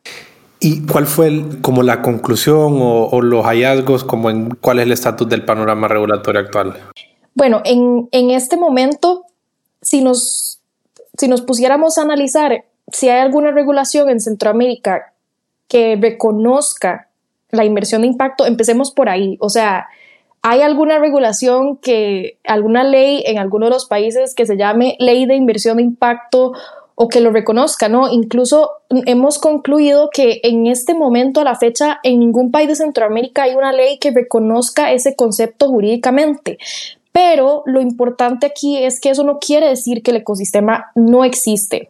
¿Y 0.60 0.86
cuál 0.86 1.06
fue 1.06 1.42
como 1.62 1.82
la 1.82 2.02
conclusión 2.02 2.78
o, 2.80 3.22
los 3.22 3.44
hallazgos, 3.44 4.04
como 4.04 4.30
en 4.30 4.50
cuál 4.50 4.78
es 4.78 4.86
el 4.86 4.92
estatus 4.92 5.28
del 5.28 5.44
panorama 5.44 5.88
regulatorio 5.88 6.40
actual? 6.40 6.76
Bueno, 7.34 7.62
en, 7.64 8.08
en 8.12 8.30
este 8.30 8.56
momento, 8.56 9.24
si 9.80 10.02
nos, 10.02 10.60
si 11.16 11.28
nos 11.28 11.40
pusiéramos 11.40 11.96
a 11.96 12.02
analizar 12.02 12.64
si 12.92 13.08
hay 13.08 13.20
alguna 13.20 13.52
regulación 13.52 14.10
en 14.10 14.20
Centroamérica 14.20 15.09
que 15.70 15.96
reconozca 15.98 17.08
la 17.50 17.64
inversión 17.64 18.02
de 18.02 18.08
impacto, 18.08 18.44
empecemos 18.44 18.90
por 18.90 19.08
ahí. 19.08 19.38
O 19.40 19.48
sea, 19.48 19.86
¿hay 20.42 20.62
alguna 20.62 20.98
regulación 20.98 21.76
que, 21.76 22.38
alguna 22.44 22.84
ley 22.84 23.22
en 23.24 23.38
alguno 23.38 23.66
de 23.66 23.70
los 23.70 23.86
países 23.86 24.34
que 24.34 24.46
se 24.46 24.56
llame 24.56 24.96
ley 24.98 25.26
de 25.26 25.36
inversión 25.36 25.76
de 25.76 25.84
impacto 25.84 26.52
o 26.96 27.08
que 27.08 27.20
lo 27.20 27.30
reconozca, 27.30 27.88
¿no? 27.88 28.12
Incluso 28.12 28.72
hemos 28.90 29.38
concluido 29.38 30.10
que 30.12 30.40
en 30.42 30.66
este 30.66 30.92
momento, 30.92 31.40
a 31.40 31.44
la 31.44 31.54
fecha, 31.54 31.98
en 32.02 32.18
ningún 32.18 32.50
país 32.50 32.68
de 32.68 32.76
Centroamérica 32.76 33.44
hay 33.44 33.54
una 33.54 33.72
ley 33.72 33.98
que 33.98 34.10
reconozca 34.10 34.92
ese 34.92 35.16
concepto 35.16 35.68
jurídicamente. 35.68 36.58
Pero 37.12 37.62
lo 37.64 37.80
importante 37.80 38.46
aquí 38.46 38.76
es 38.76 39.00
que 39.00 39.10
eso 39.10 39.24
no 39.24 39.38
quiere 39.38 39.68
decir 39.68 40.02
que 40.02 40.10
el 40.10 40.18
ecosistema 40.18 40.90
no 40.94 41.24
existe, 41.24 41.88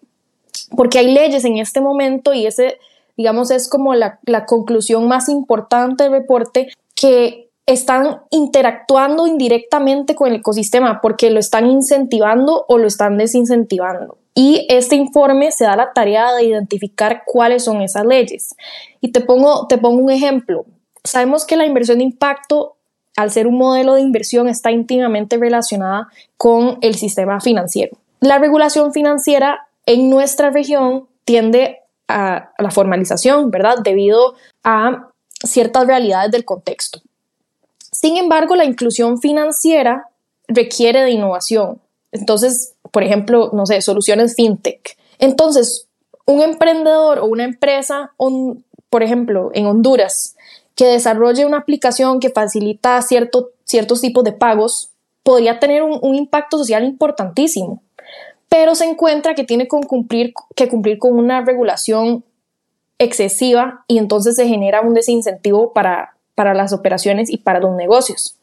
porque 0.76 1.00
hay 1.00 1.12
leyes 1.12 1.44
en 1.44 1.56
este 1.56 1.80
momento 1.80 2.32
y 2.32 2.46
ese, 2.46 2.78
digamos, 3.20 3.50
es 3.50 3.68
como 3.68 3.94
la, 3.94 4.18
la 4.24 4.46
conclusión 4.46 5.06
más 5.06 5.28
importante 5.28 6.04
del 6.04 6.12
reporte 6.12 6.72
que 6.94 7.50
están 7.66 8.22
interactuando 8.30 9.26
indirectamente 9.26 10.14
con 10.14 10.28
el 10.28 10.36
ecosistema 10.36 11.02
porque 11.02 11.30
lo 11.30 11.38
están 11.38 11.66
incentivando 11.66 12.64
o 12.66 12.78
lo 12.78 12.86
están 12.86 13.18
desincentivando. 13.18 14.16
Y 14.34 14.66
este 14.70 14.96
informe 14.96 15.52
se 15.52 15.64
da 15.64 15.76
la 15.76 15.92
tarea 15.92 16.32
de 16.32 16.44
identificar 16.44 17.24
cuáles 17.26 17.64
son 17.64 17.82
esas 17.82 18.06
leyes. 18.06 18.56
Y 19.02 19.12
te 19.12 19.20
pongo, 19.20 19.66
te 19.66 19.76
pongo 19.76 20.02
un 20.02 20.10
ejemplo. 20.10 20.64
Sabemos 21.04 21.44
que 21.44 21.58
la 21.58 21.66
inversión 21.66 21.98
de 21.98 22.04
impacto, 22.04 22.78
al 23.18 23.30
ser 23.30 23.46
un 23.46 23.58
modelo 23.58 23.96
de 23.96 24.00
inversión, 24.00 24.48
está 24.48 24.70
íntimamente 24.70 25.36
relacionada 25.36 26.08
con 26.38 26.78
el 26.80 26.94
sistema 26.94 27.38
financiero. 27.38 27.98
La 28.20 28.38
regulación 28.38 28.94
financiera 28.94 29.68
en 29.84 30.08
nuestra 30.08 30.48
región 30.48 31.06
tiende 31.26 31.80
a, 32.10 32.52
la 32.58 32.70
formalización, 32.70 33.50
¿verdad? 33.50 33.76
Debido 33.82 34.34
a 34.64 35.08
ciertas 35.44 35.86
realidades 35.86 36.32
del 36.32 36.44
contexto. 36.44 37.00
Sin 37.92 38.16
embargo, 38.16 38.56
la 38.56 38.64
inclusión 38.64 39.20
financiera 39.20 40.08
requiere 40.48 41.02
de 41.02 41.10
innovación. 41.10 41.80
Entonces, 42.12 42.74
por 42.90 43.02
ejemplo, 43.02 43.50
no 43.52 43.66
sé, 43.66 43.80
soluciones 43.82 44.34
fintech. 44.34 44.96
Entonces, 45.18 45.86
un 46.26 46.40
emprendedor 46.40 47.18
o 47.18 47.26
una 47.26 47.44
empresa, 47.44 48.12
por 48.88 49.02
ejemplo, 49.02 49.50
en 49.54 49.66
Honduras, 49.66 50.36
que 50.74 50.86
desarrolle 50.86 51.44
una 51.44 51.58
aplicación 51.58 52.20
que 52.20 52.30
facilita 52.30 53.00
cierto, 53.02 53.50
ciertos 53.64 54.00
tipos 54.00 54.24
de 54.24 54.32
pagos, 54.32 54.90
podría 55.22 55.58
tener 55.58 55.82
un, 55.82 56.14
impacto 56.14 56.56
social 56.56 56.84
importantísimo, 56.84 57.82
pero 58.50 58.74
se 58.74 58.84
encuentra 58.84 59.34
que 59.34 59.44
tiene 59.44 59.68
que 59.68 59.78
cumplir, 59.86 60.34
que 60.54 60.68
cumplir 60.68 60.98
con 60.98 61.16
una 61.16 61.42
regulación 61.42 62.24
excesiva 62.98 63.84
y 63.86 63.96
entonces 63.96 64.36
se 64.36 64.46
genera 64.46 64.82
un 64.82 64.92
desincentivo 64.92 65.72
para, 65.72 66.16
para 66.34 66.52
las 66.52 66.74
operaciones 66.74 67.30
y 67.30 67.38
para 67.38 67.60
los 67.60 67.74
negocios. 67.76 68.36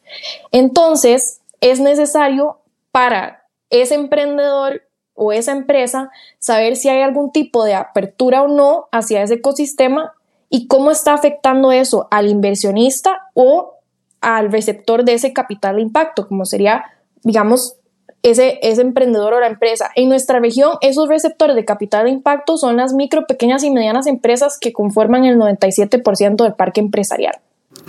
Entonces, 0.50 1.40
es 1.60 1.78
necesario 1.78 2.58
para 2.90 3.44
ese 3.70 3.94
emprendedor 3.94 4.82
o 5.14 5.32
esa 5.32 5.52
empresa 5.52 6.10
saber 6.38 6.76
si 6.76 6.88
hay 6.88 7.02
algún 7.02 7.30
tipo 7.30 7.64
de 7.64 7.74
apertura 7.74 8.42
o 8.42 8.48
no 8.48 8.88
hacia 8.90 9.22
ese 9.22 9.34
ecosistema 9.34 10.14
y 10.48 10.68
cómo 10.68 10.90
está 10.90 11.12
afectando 11.12 11.70
eso 11.70 12.08
al 12.10 12.28
inversionista 12.28 13.28
o 13.34 13.74
al 14.22 14.50
receptor 14.50 15.04
de 15.04 15.14
ese 15.14 15.34
capital 15.34 15.76
de 15.76 15.82
impacto, 15.82 16.26
como 16.26 16.46
sería, 16.46 16.84
digamos, 17.22 17.76
ese, 18.22 18.58
ese 18.62 18.82
emprendedor 18.82 19.34
o 19.34 19.40
la 19.40 19.46
empresa. 19.46 19.90
En 19.94 20.08
nuestra 20.08 20.40
región, 20.40 20.72
esos 20.80 21.08
receptores 21.08 21.56
de 21.56 21.64
capital 21.64 22.04
de 22.04 22.10
impacto 22.10 22.56
son 22.56 22.76
las 22.76 22.92
micro, 22.92 23.26
pequeñas 23.26 23.62
y 23.62 23.70
medianas 23.70 24.06
empresas 24.06 24.58
que 24.60 24.72
conforman 24.72 25.24
el 25.24 25.38
97% 25.38 26.42
del 26.42 26.54
parque 26.54 26.80
empresarial. 26.80 27.36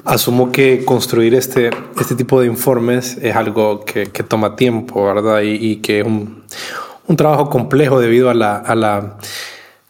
Asumo 0.06 0.52
que 0.52 0.86
construir 0.86 1.34
este, 1.34 1.72
este 2.00 2.15
tipo 2.15 2.39
de 2.39 2.48
informes 2.48 3.18
es 3.22 3.36
algo 3.36 3.82
que, 3.82 4.08
que 4.08 4.24
toma 4.24 4.56
tiempo, 4.56 5.06
¿verdad? 5.06 5.42
Y, 5.44 5.78
que 5.78 6.02
es 6.02 6.06
un, 6.06 6.44
un, 7.08 7.15
trabajo 7.15 7.50
complejo 7.50 8.00
debido 8.00 8.30
a 8.30 8.34
la, 8.34 8.56
a 8.58 8.76
la, 8.76 9.18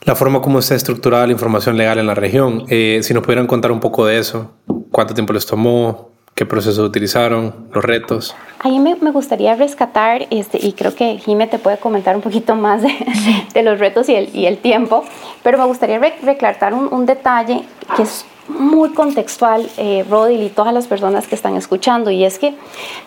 la, 0.01 0.15
forma 0.15 0.41
como 0.41 0.59
está 0.59 0.75
estructurada 0.75 1.27
la 1.27 1.33
información 1.33 1.77
legal 1.77 1.99
en 1.99 2.07
la 2.07 2.15
región. 2.15 2.65
Eh, 2.69 3.01
si 3.03 3.13
nos 3.13 3.23
pudieran 3.23 3.45
contar 3.45 3.71
un 3.71 3.79
poco 3.79 4.05
de 4.05 4.19
eso, 4.19 4.51
cuánto 4.91 5.13
tiempo 5.13 5.33
les 5.33 5.45
tomó, 5.45 6.09
qué 6.39 6.45
procesos 6.45 6.87
utilizaron, 6.87 7.53
los 7.73 7.83
retos. 7.83 8.33
A 8.59 8.69
mí 8.69 8.79
me, 8.79 8.95
me, 8.95 9.11
gustaría 9.11 9.55
rescatar, 9.55 10.25
este, 10.29 10.57
y 10.65 10.71
creo 10.71 10.95
que 10.95 11.17
Jime 11.17 11.47
te 11.47 11.59
puede 11.59 11.75
comentar 11.79 12.15
un 12.15 12.21
poquito 12.21 12.55
más 12.55 12.81
de, 12.81 12.89
de 13.53 13.61
los 13.61 13.77
retos 13.77 14.07
y 14.07 14.15
el, 14.15 14.33
y 14.33 14.45
el, 14.45 14.57
tiempo, 14.57 15.03
pero 15.43 15.57
me 15.57 15.65
gustaría 15.65 15.99
re, 15.99 16.13
reclarar 16.23 16.73
un, 16.73 16.87
un 16.93 17.05
detalle 17.05 17.65
que 17.93 18.03
es 18.03 18.25
muy 18.49 18.89
contextual, 18.89 19.69
eh, 19.77 20.05
Rodil 20.09 20.43
y 20.43 20.49
todas 20.49 20.73
las 20.73 20.87
personas 20.87 21.27
que 21.27 21.35
están 21.35 21.55
escuchando, 21.55 22.11
y 22.11 22.25
es 22.25 22.39
que 22.39 22.55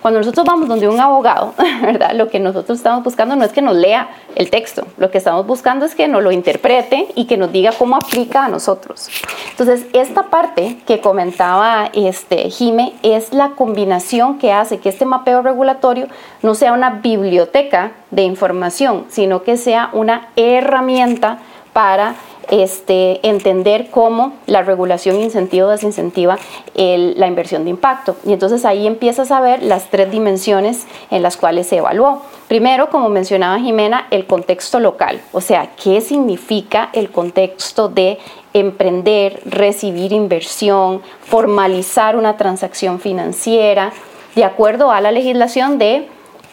cuando 0.01 0.21
nosotros 0.21 0.47
vamos 0.47 0.69
donde 0.69 0.89
un 0.89 1.01
abogado, 1.01 1.55
¿verdad? 1.83 2.13
Lo 2.15 2.29
que 2.29 2.39
nosotros 2.39 2.79
estamos 2.79 3.05
buscando 3.05 3.37
no 3.37 3.45
es 3.45 3.53
que 3.53 3.63
nos 3.63 3.77
lea 3.77 4.09
el 4.35 4.51
texto, 4.51 4.87
lo 4.97 5.11
que 5.11 5.19
estamos 5.19 5.47
buscando 5.47 5.85
es 5.85 5.95
que 5.95 6.09
nos 6.09 6.23
lo 6.23 6.33
interprete 6.33 7.09
y 7.15 7.27
que 7.27 7.37
nos 7.37 7.53
diga 7.53 7.73
cómo 7.73 7.97
aplica 7.97 8.45
a 8.45 8.49
nosotros. 8.49 9.09
Entonces, 9.51 9.87
esta 9.93 10.25
parte 10.25 10.79
que 10.87 11.01
comentaba 11.01 11.91
este, 11.93 12.49
Jime 12.51 12.95
es 13.03 13.33
la 13.33 13.51
combinación 13.51 14.39
que 14.39 14.53
hace 14.53 14.79
que 14.79 14.89
este 14.89 15.05
mapeo 15.05 15.43
regulatorio 15.43 16.07
no 16.43 16.55
sea 16.55 16.73
una 16.73 16.91
biblioteca 16.91 17.93
de 18.11 18.23
información, 18.23 19.07
sino 19.09 19.43
que 19.43 19.57
sea 19.57 19.91
una 19.93 20.29
herramienta 20.37 21.39
para 21.73 22.15
este, 22.51 23.27
entender 23.27 23.89
cómo 23.91 24.35
la 24.47 24.63
regulación 24.63 25.21
incentiva 25.21 25.67
o 25.67 25.71
desincentiva 25.71 26.39
la 26.75 27.27
inversión 27.27 27.65
de 27.65 27.71
impacto. 27.71 28.17
Y 28.25 28.33
entonces 28.33 28.65
ahí 28.65 28.87
empiezas 28.87 29.31
a 29.31 29.41
ver 29.41 29.63
las 29.63 29.91
tres 29.91 30.11
dimensiones 30.11 30.87
en 31.11 31.23
las 31.23 31.37
cuales 31.37 31.67
se 31.67 31.79
evaluó. 31.79 32.23
Primero, 32.49 32.91
como 32.91 33.09
mencionaba 33.09 33.59
Jimena, 33.59 34.07
el 34.11 34.27
contexto 34.27 34.79
local, 34.81 35.21
o 35.33 35.41
sea, 35.41 35.71
qué 35.83 36.01
significa 36.01 36.91
el 36.93 37.11
contexto 37.11 37.89
de 37.89 38.19
emprender, 38.53 39.41
recibir 39.47 40.13
inversión, 40.13 41.01
formalizar 41.25 42.17
una 42.17 42.37
transacción 42.37 43.01
financiera, 43.01 43.93
de 44.35 44.45
acuerdo 44.45 44.91
a 44.91 45.01
la 45.01 45.13
legislación 45.13 45.79
de 45.79 46.09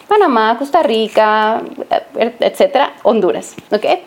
Panamá, 0.08 0.56
Costa 0.58 0.82
Rica, 0.82 1.62
etcétera, 2.40 2.94
Honduras. 3.02 3.54
¿okay? 3.70 4.02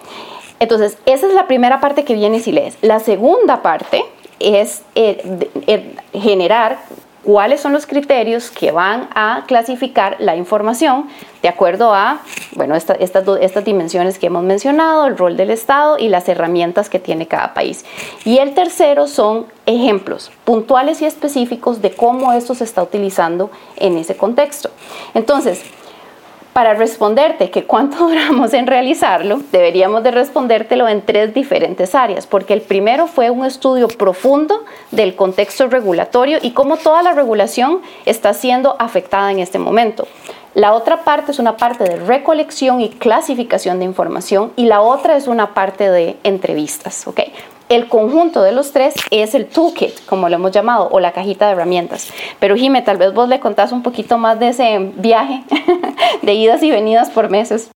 Entonces, 0.63 0.97
esa 1.05 1.27
es 1.27 1.33
la 1.33 1.45
primera 1.45 1.81
parte 1.81 2.05
que 2.05 2.13
viene 2.13 2.39
si 2.39 2.53
lees. 2.53 2.77
La 2.81 3.01
segunda 3.01 3.61
parte 3.61 4.05
es 4.39 4.81
eh, 4.95 5.49
eh, 5.67 5.93
generar 6.13 6.79
cuáles 7.21 7.59
son 7.59 7.73
los 7.73 7.85
criterios 7.85 8.49
que 8.49 8.71
van 8.71 9.09
a 9.13 9.43
clasificar 9.45 10.15
la 10.19 10.37
información 10.37 11.09
de 11.41 11.49
acuerdo 11.49 11.93
a, 11.93 12.21
bueno, 12.53 12.75
estas, 12.75 12.97
estas 13.01 13.65
dimensiones 13.65 14.17
que 14.17 14.27
hemos 14.27 14.43
mencionado, 14.43 15.05
el 15.05 15.17
rol 15.17 15.35
del 15.35 15.49
Estado 15.49 15.97
y 15.99 16.07
las 16.07 16.29
herramientas 16.29 16.89
que 16.89 16.99
tiene 16.99 17.27
cada 17.27 17.53
país. 17.53 17.83
Y 18.23 18.37
el 18.37 18.53
tercero 18.53 19.07
son 19.07 19.47
ejemplos 19.65 20.31
puntuales 20.45 21.01
y 21.01 21.05
específicos 21.05 21.81
de 21.81 21.91
cómo 21.91 22.31
esto 22.31 22.55
se 22.55 22.63
está 22.63 22.81
utilizando 22.81 23.51
en 23.75 23.97
ese 23.97 24.15
contexto. 24.15 24.69
Entonces, 25.13 25.61
Para 26.53 26.75
responderte 26.75 27.49
que 27.49 27.63
cuánto 27.63 27.97
duramos 28.07 28.53
en 28.53 28.67
realizarlo, 28.67 29.41
deberíamos 29.51 30.03
de 30.03 30.11
respondértelo 30.11 30.87
en 30.87 31.01
tres 31.01 31.33
diferentes 31.33 31.95
áreas, 31.95 32.27
porque 32.27 32.53
el 32.53 32.61
primero 32.61 33.07
fue 33.07 33.31
un 33.31 33.43
estudio 33.43 33.87
profundo 33.87 34.63
del 34.91 35.15
contexto 35.15 35.67
regulatorio 35.67 36.37
y 36.41 36.51
cómo 36.51 36.77
toda 36.77 37.01
la 37.01 37.13
regulación 37.13 37.81
está 38.05 38.33
siendo 38.33 38.75
afectada 38.79 39.31
en 39.31 39.39
este 39.39 39.57
momento. 39.57 40.07
La 40.53 40.73
otra 40.73 41.03
parte 41.03 41.31
es 41.31 41.39
una 41.39 41.57
parte 41.57 41.83
de 41.83 41.95
recolección 41.95 42.79
y 42.79 42.89
clasificación 42.89 43.79
de 43.79 43.85
información 43.85 44.53
y 44.55 44.65
la 44.65 44.81
otra 44.81 45.17
es 45.17 45.27
una 45.27 45.55
parte 45.55 45.89
de 45.89 46.17
entrevistas. 46.23 47.07
¿okay? 47.07 47.33
El 47.69 47.87
conjunto 47.87 48.43
de 48.43 48.51
los 48.51 48.71
tres 48.71 48.93
es 49.09 49.33
el 49.35 49.47
toolkit, 49.47 50.05
como 50.05 50.29
lo 50.29 50.35
hemos 50.35 50.51
llamado, 50.51 50.89
o 50.91 50.99
la 50.99 51.13
cajita 51.13 51.47
de 51.47 51.53
herramientas. 51.53 52.09
Pero 52.39 52.55
Jime, 52.55 52.81
tal 52.81 52.97
vez 52.97 53.13
vos 53.13 53.29
le 53.29 53.39
contás 53.39 53.71
un 53.71 53.83
poquito 53.83 54.17
más 54.17 54.39
de 54.39 54.49
ese 54.49 54.91
viaje 54.97 55.43
de 56.21 56.33
idas 56.33 56.61
y 56.61 56.71
venidas 56.71 57.09
por 57.09 57.29
meses. 57.29 57.71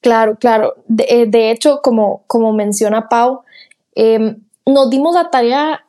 Claro, 0.00 0.36
claro. 0.36 0.74
De, 0.86 1.04
eh, 1.04 1.50
hecho, 1.50 1.80
como, 1.82 2.24
como 2.26 2.52
menciona 2.52 3.08
Pau, 3.08 3.42
em, 3.94 4.36
nos 4.66 4.90
dimos 4.90 5.14
la 5.14 5.30
tarea 5.30 5.86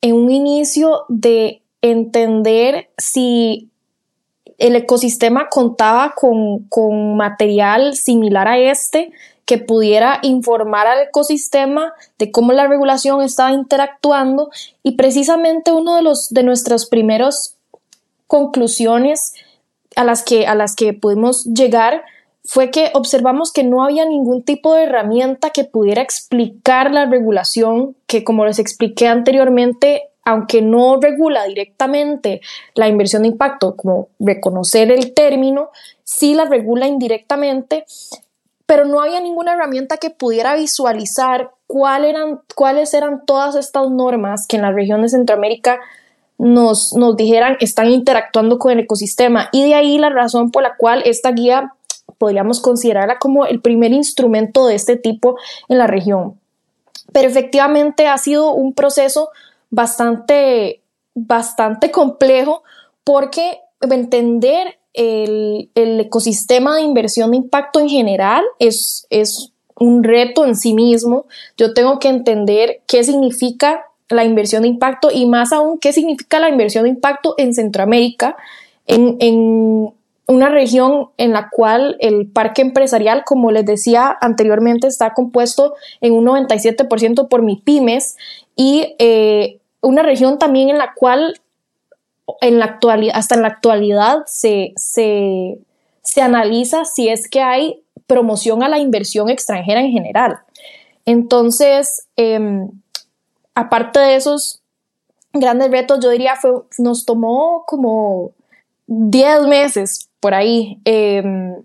en 0.00 0.14
un 0.14 0.30
inicio 0.30 1.04
de 1.08 1.62
entender 1.82 2.90
si 2.98 3.70
el 4.58 4.76
ecosistema 4.76 5.48
contaba 5.48 6.14
con, 6.14 6.64
con 6.68 7.16
material 7.16 7.96
similar 7.96 8.48
a 8.48 8.58
este 8.58 9.12
que 9.44 9.58
pudiera 9.58 10.18
informar 10.22 10.86
al 10.86 11.02
ecosistema 11.02 11.92
de 12.18 12.30
cómo 12.30 12.52
la 12.52 12.66
regulación 12.66 13.22
estaba 13.22 13.52
interactuando. 13.52 14.50
Y 14.82 14.92
precisamente 14.92 15.72
uno 15.72 15.96
de 15.96 16.02
los 16.02 16.28
de 16.30 16.42
nuestras 16.42 16.86
primeras 16.86 17.56
conclusiones 18.26 19.34
a 19.96 20.04
las 20.04 20.22
que 20.22 20.46
a 20.46 20.54
las 20.54 20.76
que 20.76 20.92
pudimos 20.92 21.44
llegar 21.44 22.04
fue 22.44 22.70
que 22.70 22.90
observamos 22.94 23.52
que 23.52 23.64
no 23.64 23.84
había 23.84 24.04
ningún 24.06 24.42
tipo 24.42 24.74
de 24.74 24.84
herramienta 24.84 25.50
que 25.50 25.64
pudiera 25.64 26.00
explicar 26.00 26.90
la 26.90 27.06
regulación 27.06 27.96
que 28.06 28.24
como 28.24 28.46
les 28.46 28.58
expliqué 28.58 29.08
anteriormente 29.08 30.10
aunque 30.24 30.62
no 30.62 31.00
regula 31.00 31.44
directamente 31.44 32.40
la 32.74 32.88
inversión 32.88 33.22
de 33.22 33.28
impacto, 33.28 33.74
como 33.76 34.08
reconocer 34.18 34.92
el 34.92 35.14
término, 35.14 35.70
sí 36.04 36.34
la 36.34 36.44
regula 36.44 36.86
indirectamente 36.86 37.84
pero 38.70 38.84
no 38.84 39.00
había 39.00 39.18
ninguna 39.18 39.54
herramienta 39.54 39.96
que 39.96 40.10
pudiera 40.10 40.54
visualizar 40.54 41.50
cuáles 41.66 42.94
eran 42.94 43.24
todas 43.26 43.56
estas 43.56 43.90
normas 43.90 44.46
que 44.46 44.54
en 44.54 44.62
la 44.62 44.70
región 44.70 45.02
de 45.02 45.08
Centroamérica 45.08 45.80
nos, 46.38 46.92
nos 46.92 47.16
dijeran 47.16 47.56
están 47.58 47.90
interactuando 47.90 48.60
con 48.60 48.70
el 48.70 48.78
ecosistema. 48.78 49.48
Y 49.50 49.64
de 49.64 49.74
ahí 49.74 49.98
la 49.98 50.10
razón 50.10 50.52
por 50.52 50.62
la 50.62 50.76
cual 50.76 51.02
esta 51.04 51.32
guía 51.32 51.74
podríamos 52.16 52.60
considerarla 52.60 53.18
como 53.18 53.44
el 53.44 53.60
primer 53.60 53.90
instrumento 53.90 54.68
de 54.68 54.76
este 54.76 54.94
tipo 54.94 55.36
en 55.68 55.78
la 55.78 55.88
región. 55.88 56.38
Pero 57.12 57.28
efectivamente 57.28 58.06
ha 58.06 58.18
sido 58.18 58.52
un 58.52 58.72
proceso 58.72 59.30
bastante, 59.70 60.80
bastante 61.16 61.90
complejo 61.90 62.62
porque 63.02 63.62
entender 63.80 64.78
el, 64.94 65.70
ecosistema 65.74 66.76
de 66.76 66.82
inversión 66.82 67.30
de 67.30 67.38
impacto 67.38 67.80
en 67.80 67.88
general 67.88 68.44
es, 68.58 69.06
es 69.10 69.52
un 69.76 70.02
reto 70.02 70.44
en 70.44 70.56
sí 70.56 70.74
mismo. 70.74 71.26
Yo 71.56 71.74
tengo 71.74 71.98
que 71.98 72.08
entender 72.08 72.80
qué 72.86 73.04
significa 73.04 73.84
la 74.08 74.24
inversión 74.24 74.62
de 74.62 74.68
impacto 74.68 75.10
y 75.12 75.26
más 75.26 75.52
aún 75.52 75.78
qué 75.78 75.92
significa 75.92 76.40
la 76.40 76.48
inversión 76.48 76.84
de 76.84 76.90
impacto 76.90 77.34
en 77.38 77.54
Centroamérica, 77.54 78.36
en, 78.86 79.16
en 79.20 79.92
una 80.30 80.48
región 80.48 81.08
en 81.16 81.32
la 81.32 81.48
cual 81.50 81.96
el 81.98 82.26
parque 82.26 82.62
empresarial, 82.62 83.24
como 83.24 83.50
les 83.50 83.66
decía 83.66 84.16
anteriormente, 84.20 84.86
está 84.86 85.12
compuesto 85.12 85.74
en 86.00 86.12
un 86.12 86.24
97% 86.24 87.28
por 87.28 87.42
MIPIMES 87.42 88.16
y 88.54 88.94
eh, 88.98 89.58
una 89.80 90.02
región 90.02 90.38
también 90.38 90.70
en 90.70 90.78
la 90.78 90.94
cual 90.94 91.40
en 92.40 92.58
la 92.58 92.66
actualidad, 92.66 93.16
hasta 93.16 93.34
en 93.34 93.42
la 93.42 93.48
actualidad 93.48 94.18
se, 94.26 94.74
analiza 96.20 96.84
si 96.84 97.08
es 97.08 97.28
que 97.28 97.40
hay 97.40 97.82
promoción 98.06 98.62
a 98.62 98.68
la 98.68 98.78
inversión 98.78 99.28
extranjera 99.28 99.80
en 99.80 99.92
general. 99.92 100.38
Entonces, 101.06 102.06
em, 102.16 102.70
aparte 103.54 104.00
de 104.00 104.16
esos 104.16 104.60
grandes 105.32 105.70
retos, 105.70 106.00
yo 106.02 106.10
diría, 106.10 106.36
fue, 106.36 106.50
nos 106.78 107.04
tomó 107.04 107.64
como 107.66 108.32
10 108.86 109.46
meses 109.46 110.08
por 110.20 110.34
ahí. 110.34 110.80
Em, 110.84 111.62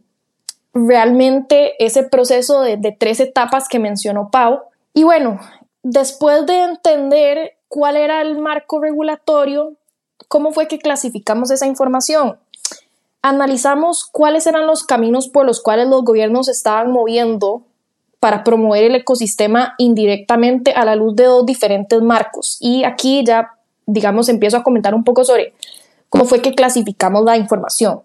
realmente 0.73 1.73
ese 1.83 2.03
proceso 2.03 2.61
de, 2.61 2.77
de 2.77 2.91
tres 2.91 3.19
etapas 3.19 3.67
que 3.67 3.79
mencionó 3.79 4.29
Pau. 4.29 4.61
Y 4.93 5.03
bueno, 5.03 5.39
después 5.83 6.45
de 6.45 6.63
entender 6.63 7.53
cuál 7.67 7.97
era 7.97 8.21
el 8.21 8.37
marco 8.37 8.79
regulatorio, 8.79 9.73
¿Cómo 10.27 10.51
fue 10.51 10.67
que 10.67 10.79
clasificamos 10.79 11.51
esa 11.51 11.67
información? 11.67 12.37
Analizamos 13.21 14.05
cuáles 14.05 14.47
eran 14.47 14.67
los 14.67 14.83
caminos 14.83 15.27
por 15.27 15.45
los 15.45 15.61
cuales 15.61 15.87
los 15.87 16.03
gobiernos 16.03 16.47
estaban 16.47 16.91
moviendo 16.91 17.63
para 18.19 18.43
promover 18.43 18.85
el 18.85 18.95
ecosistema 18.95 19.75
indirectamente 19.77 20.71
a 20.71 20.85
la 20.85 20.95
luz 20.95 21.15
de 21.15 21.25
dos 21.25 21.45
diferentes 21.45 22.01
marcos. 22.01 22.57
Y 22.59 22.83
aquí 22.83 23.23
ya, 23.25 23.51
digamos, 23.85 24.29
empiezo 24.29 24.57
a 24.57 24.63
comentar 24.63 24.95
un 24.95 25.03
poco 25.03 25.23
sobre 25.23 25.53
cómo 26.09 26.25
fue 26.25 26.41
que 26.41 26.55
clasificamos 26.55 27.23
la 27.23 27.37
información. 27.37 28.01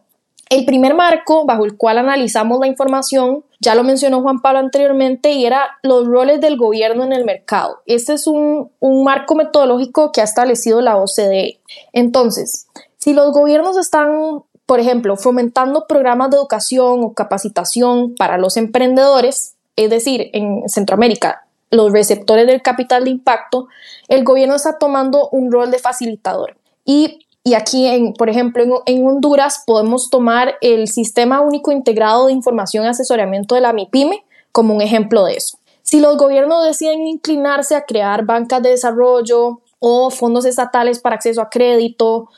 El 0.51 0.65
primer 0.65 0.95
marco 0.95 1.45
bajo 1.45 1.65
el 1.65 1.77
cual 1.77 1.99
analizamos 1.99 2.59
la 2.59 2.67
información, 2.67 3.45
ya 3.61 3.77
lo 3.77 3.85
mencionó 3.85 4.21
Juan 4.21 4.41
Pablo 4.41 4.59
anteriormente, 4.59 5.31
y 5.31 5.47
era 5.47 5.79
los 5.85 6.09
roles 6.09 6.41
del 6.41 6.57
gobierno 6.57 7.05
en 7.05 7.13
el 7.13 7.25
mercado. 7.25 7.83
Este 7.87 8.15
es 8.15 8.27
un, 8.27 8.69
marco 9.05 9.37
metodológico 9.37 10.11
que 10.11 10.21
ha 10.21 10.25
establecido 10.25 10.81
la 10.81 10.97
OCDE. 10.97 11.61
Entonces, 11.93 12.67
si 12.99 13.13
los 13.13 13.33
gobiernos 13.33 13.77
están, 13.77 14.43
por 14.67 14.81
ejemplo, 14.81 15.17
fomentando 15.17 15.87
programas 15.87 16.31
de 16.31 16.39
educación 16.39 17.05
o 17.05 17.15
capacitación 17.15 18.17
para 18.17 18.37
los 18.37 18.57
emprendedores, 18.57 19.55
es 19.77 19.89
decir, 19.89 20.31
en 20.33 20.69
Centroamérica, 20.69 21.47
los 21.71 21.93
receptores 21.93 22.49
del 22.49 22.61
capital 22.61 23.05
de 23.05 23.11
impacto, 23.11 23.69
el 24.09 24.25
gobierno 24.25 24.57
está 24.57 24.79
tomando 24.79 25.29
un 25.29 25.53
rol 25.53 25.71
de 25.71 25.79
facilitador. 25.79 26.57
Y 26.85 27.21
y 27.43 27.55
aquí, 27.55 28.13
por 28.19 28.29
ejemplo, 28.29 28.83
en, 28.85 29.07
Honduras 29.07 29.65
podemos 29.67 30.11
tomar 30.11 30.57
el 30.61 30.89
Sistema 30.89 31.41
Único 31.41 31.73
Integrado 31.73 32.27
de 32.27 32.33
Información 32.33 32.85
y 32.85 32.89
Asesoramiento 32.89 33.55
de 33.55 33.63
la 33.63 33.73
MIPYME 33.73 34.25
como 34.53 34.75
un 34.75 34.83
ejemplo 34.83 35.25
de 35.25 35.35
eso. 35.35 35.59
Si 35.83 36.01
los 36.01 36.19
gobiernos 36.19 36.65
deciden 36.65 37.07
inclinarse 37.07 37.75
a 37.75 37.85
crear 37.85 38.25
bancas 38.25 38.63
de 38.63 38.71
desarrollo 38.71 39.61
o 39.79 40.11
fondos 40.11 40.45
estatales 40.45 41.01
para 41.01 41.17
acceso 41.17 41.41
a 41.41 41.49
crédito, 41.49 42.29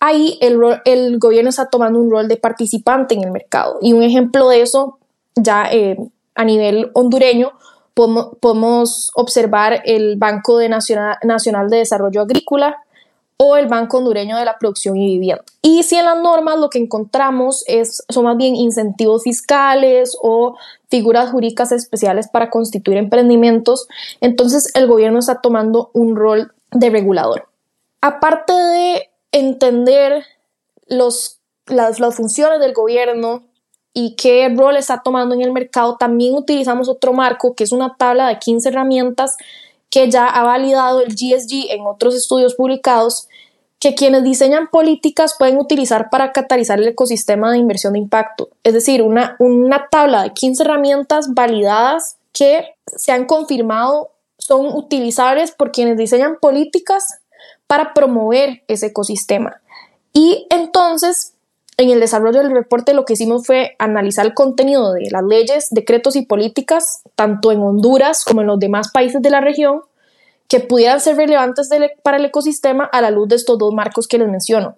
ahí 0.00 0.38
el, 0.40 0.58
el 0.86 1.18
gobierno 1.18 1.50
está 1.50 1.68
tomando 1.68 1.98
un 1.98 2.10
rol 2.10 2.26
de 2.26 2.38
participante 2.38 3.14
en 3.14 3.24
el 3.24 3.32
mercado. 3.32 3.78
Y 3.82 3.92
un 3.92 4.02
ejemplo 4.02 4.48
de 4.48 4.62
eso, 4.62 4.98
ya 5.34 5.68
eh, 5.70 5.98
a 6.34 6.44
nivel 6.44 6.90
hondureño, 6.94 7.52
podemos, 7.92 8.28
podemos, 8.40 9.10
observar 9.14 9.82
el 9.84 10.16
Banco 10.16 10.56
de 10.58 10.70
Nacional, 10.70 11.18
Nacional 11.22 11.68
de 11.68 11.78
Desarrollo 11.78 12.22
Agrícola, 12.22 12.78
o 13.38 13.56
el 13.56 13.66
Banco 13.66 13.98
Hondureño 13.98 14.36
de 14.36 14.44
la 14.44 14.58
Producción 14.58 14.96
y 14.96 15.06
Vivienda. 15.06 15.44
Y 15.62 15.82
si 15.82 15.96
en 15.96 16.06
las 16.06 16.18
normas 16.18 16.58
lo 16.58 16.70
que 16.70 16.78
encontramos 16.78 17.64
es, 17.66 18.02
son 18.08 18.24
más 18.24 18.36
bien 18.36 18.56
incentivos 18.56 19.24
fiscales 19.24 20.16
o 20.22 20.56
figuras 20.88 21.30
jurídicas 21.30 21.72
especiales 21.72 22.28
para 22.28 22.50
constituir 22.50 22.96
emprendimientos, 22.96 23.88
entonces 24.20 24.70
el 24.74 24.86
gobierno 24.86 25.18
está 25.18 25.40
tomando 25.40 25.90
un 25.92 26.16
rol 26.16 26.52
de 26.70 26.90
regulador. 26.90 27.48
Aparte 28.00 28.52
de 28.52 29.10
entender 29.32 30.24
los, 30.86 31.40
las, 31.66 32.00
las 32.00 32.14
funciones 32.14 32.60
del 32.60 32.72
gobierno 32.72 33.42
y 33.92 34.14
qué 34.14 34.48
rol 34.54 34.76
está 34.76 35.02
tomando 35.02 35.34
en 35.34 35.42
el 35.42 35.52
mercado, 35.52 35.96
también 35.96 36.34
utilizamos 36.34 36.88
otro 36.88 37.12
marco 37.12 37.54
que 37.54 37.64
es 37.64 37.72
una 37.72 37.96
tabla 37.96 38.28
de 38.28 38.38
15 38.38 38.68
herramientas 38.68 39.36
que 39.90 40.10
ya 40.10 40.26
ha 40.26 40.42
validado 40.42 41.00
el 41.00 41.14
GSG 41.14 41.70
en 41.70 41.86
otros 41.86 42.14
estudios 42.14 42.54
publicados, 42.54 43.28
que 43.78 43.94
quienes 43.94 44.24
diseñan 44.24 44.68
políticas 44.68 45.36
pueden 45.38 45.58
utilizar 45.58 46.10
para 46.10 46.32
catalizar 46.32 46.78
el 46.78 46.88
ecosistema 46.88 47.52
de 47.52 47.58
inversión 47.58 47.92
de 47.92 48.00
impacto. 48.00 48.48
Es 48.64 48.74
decir, 48.74 49.02
una, 49.02 49.36
una 49.38 49.88
tabla 49.90 50.22
de 50.22 50.32
15 50.32 50.62
herramientas 50.62 51.34
validadas 51.34 52.16
que 52.32 52.74
se 52.86 53.12
han 53.12 53.26
confirmado 53.26 54.10
son 54.38 54.66
utilizables 54.66 55.52
por 55.52 55.72
quienes 55.72 55.96
diseñan 55.96 56.36
políticas 56.40 57.20
para 57.66 57.94
promover 57.94 58.62
ese 58.68 58.86
ecosistema. 58.86 59.60
Y 60.12 60.46
entonces 60.50 61.35
en 61.78 61.90
el 61.90 62.00
desarrollo 62.00 62.42
del 62.42 62.52
reporte 62.52 62.94
lo 62.94 63.04
que 63.04 63.12
hicimos 63.12 63.46
fue 63.46 63.76
analizar 63.78 64.24
el 64.24 64.34
contenido 64.34 64.92
de 64.92 65.10
las 65.10 65.22
leyes, 65.22 65.68
decretos 65.70 66.16
y 66.16 66.24
políticas, 66.24 67.02
tanto 67.14 67.52
en 67.52 67.60
Honduras 67.60 68.24
como 68.24 68.40
en 68.40 68.46
los 68.46 68.58
demás 68.58 68.90
países 68.92 69.20
de 69.20 69.30
la 69.30 69.40
región, 69.40 69.80
que 70.48 70.60
pudieran 70.60 71.00
ser 71.00 71.16
relevantes 71.16 71.68
para 72.02 72.16
el 72.16 72.24
ecosistema 72.24 72.84
a 72.84 73.00
la 73.02 73.10
luz 73.10 73.28
de 73.28 73.36
estos 73.36 73.58
dos 73.58 73.74
marcos 73.74 74.06
que 74.06 74.18
les 74.18 74.28
menciono. 74.28 74.76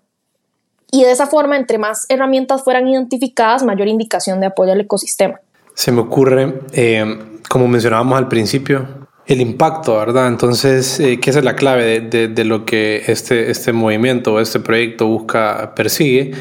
y 0.90 1.04
de 1.04 1.10
esa 1.10 1.26
forma, 1.26 1.58
entre 1.58 1.76
más 1.76 2.06
herramientas 2.08 2.64
fueran 2.64 2.88
identificadas, 2.88 3.62
mayor 3.62 3.88
indicación 3.88 4.40
de 4.40 4.46
apoyo 4.46 4.72
al 4.72 4.80
ecosistema. 4.80 5.38
Se 5.74 5.92
me 5.92 6.00
ocurre, 6.00 6.62
eh, 6.72 7.18
como 7.46 7.68
mencionábamos 7.68 8.16
al 8.16 8.26
principio, 8.26 8.88
el 9.26 9.42
impacto, 9.42 9.98
¿verdad? 9.98 10.28
Entonces, 10.28 10.98
eh, 10.98 11.20
¿qué 11.20 11.28
es 11.28 11.44
la 11.44 11.54
clave 11.54 12.00
de, 12.00 12.28
de, 12.28 12.44
lo 12.44 12.64
que 12.64 13.02
este, 13.06 13.50
este 13.50 13.74
movimiento 13.74 14.32
o 14.32 14.40
este 14.40 14.60
proyecto 14.60 15.06
busca, 15.06 15.74
persigue? 15.76 16.32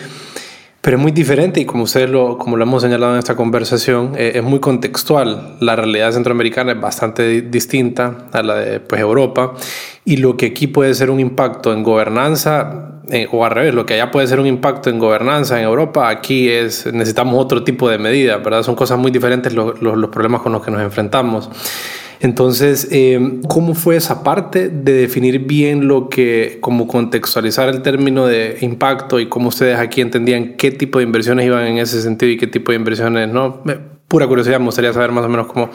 Pero 0.87 0.95
es 0.95 1.03
muy 1.03 1.11
diferente 1.11 1.59
y 1.59 1.65
como 1.65 1.83
ustedes 1.83 2.09
lo, 2.09 2.37
como 2.37 2.55
lo 2.55 2.63
hemos 2.63 2.81
señalado 2.81 3.11
en 3.11 3.19
esta 3.19 3.35
conversación, 3.35 4.13
eh, 4.15 4.31
es 4.35 4.43
muy 4.43 4.61
contextual. 4.61 5.57
La 5.59 5.75
realidad 5.75 6.13
centroamericana 6.13 6.71
es 6.71 6.79
bastante 6.79 7.41
distinta 7.41 8.29
a 8.31 8.41
la 8.41 8.55
de 8.55 8.79
pues, 8.79 9.01
Europa 9.01 9.53
y 10.05 10.15
lo 10.15 10.37
que 10.37 10.45
aquí 10.45 10.67
puede 10.67 10.93
ser 10.93 11.09
un 11.09 11.19
impacto 11.19 11.73
en 11.73 11.83
gobernanza, 11.83 13.01
eh, 13.09 13.27
o 13.29 13.43
al 13.43 13.51
revés, 13.51 13.73
lo 13.73 13.85
que 13.85 13.95
allá 13.95 14.11
puede 14.11 14.27
ser 14.27 14.39
un 14.39 14.47
impacto 14.47 14.89
en 14.89 14.97
gobernanza 14.97 15.59
en 15.59 15.65
Europa, 15.65 16.07
aquí 16.07 16.47
es 16.47 16.85
necesitamos 16.85 17.35
otro 17.37 17.65
tipo 17.65 17.89
de 17.89 17.97
medidas, 17.97 18.41
¿verdad? 18.41 18.63
Son 18.63 18.75
cosas 18.75 18.97
muy 18.97 19.11
diferentes 19.11 19.53
los, 19.53 19.81
los, 19.81 19.97
los 19.97 20.09
problemas 20.09 20.39
con 20.39 20.53
los 20.53 20.63
que 20.63 20.71
nos 20.71 20.81
enfrentamos. 20.81 21.49
Entonces, 22.19 22.87
eh, 22.91 23.39
¿cómo 23.47 23.75
fue 23.75 23.95
esa 23.95 24.23
parte 24.23 24.69
de 24.69 24.93
definir 24.93 25.39
bien 25.39 25.87
lo 25.87 26.09
que, 26.09 26.57
como 26.61 26.87
contextualizar 26.87 27.69
el 27.69 27.81
término 27.81 28.25
de 28.25 28.57
impacto 28.61 29.19
y 29.19 29.27
cómo 29.27 29.49
ustedes 29.49 29.77
aquí 29.77 30.01
entendían 30.01 30.55
qué 30.55 30.71
tipo 30.71 30.99
de 30.99 31.05
inversiones 31.05 31.45
iban 31.45 31.65
en 31.67 31.77
ese 31.77 32.01
sentido 32.01 32.31
y 32.31 32.37
qué 32.37 32.47
tipo 32.47 32.71
de 32.71 32.77
inversiones 32.77 33.29
no? 33.29 33.61
Pura 34.07 34.25
curiosidad, 34.25 34.59
me 34.59 34.65
gustaría 34.65 34.93
saber 34.93 35.11
más 35.11 35.25
o 35.25 35.29
menos 35.29 35.47
cómo, 35.47 35.69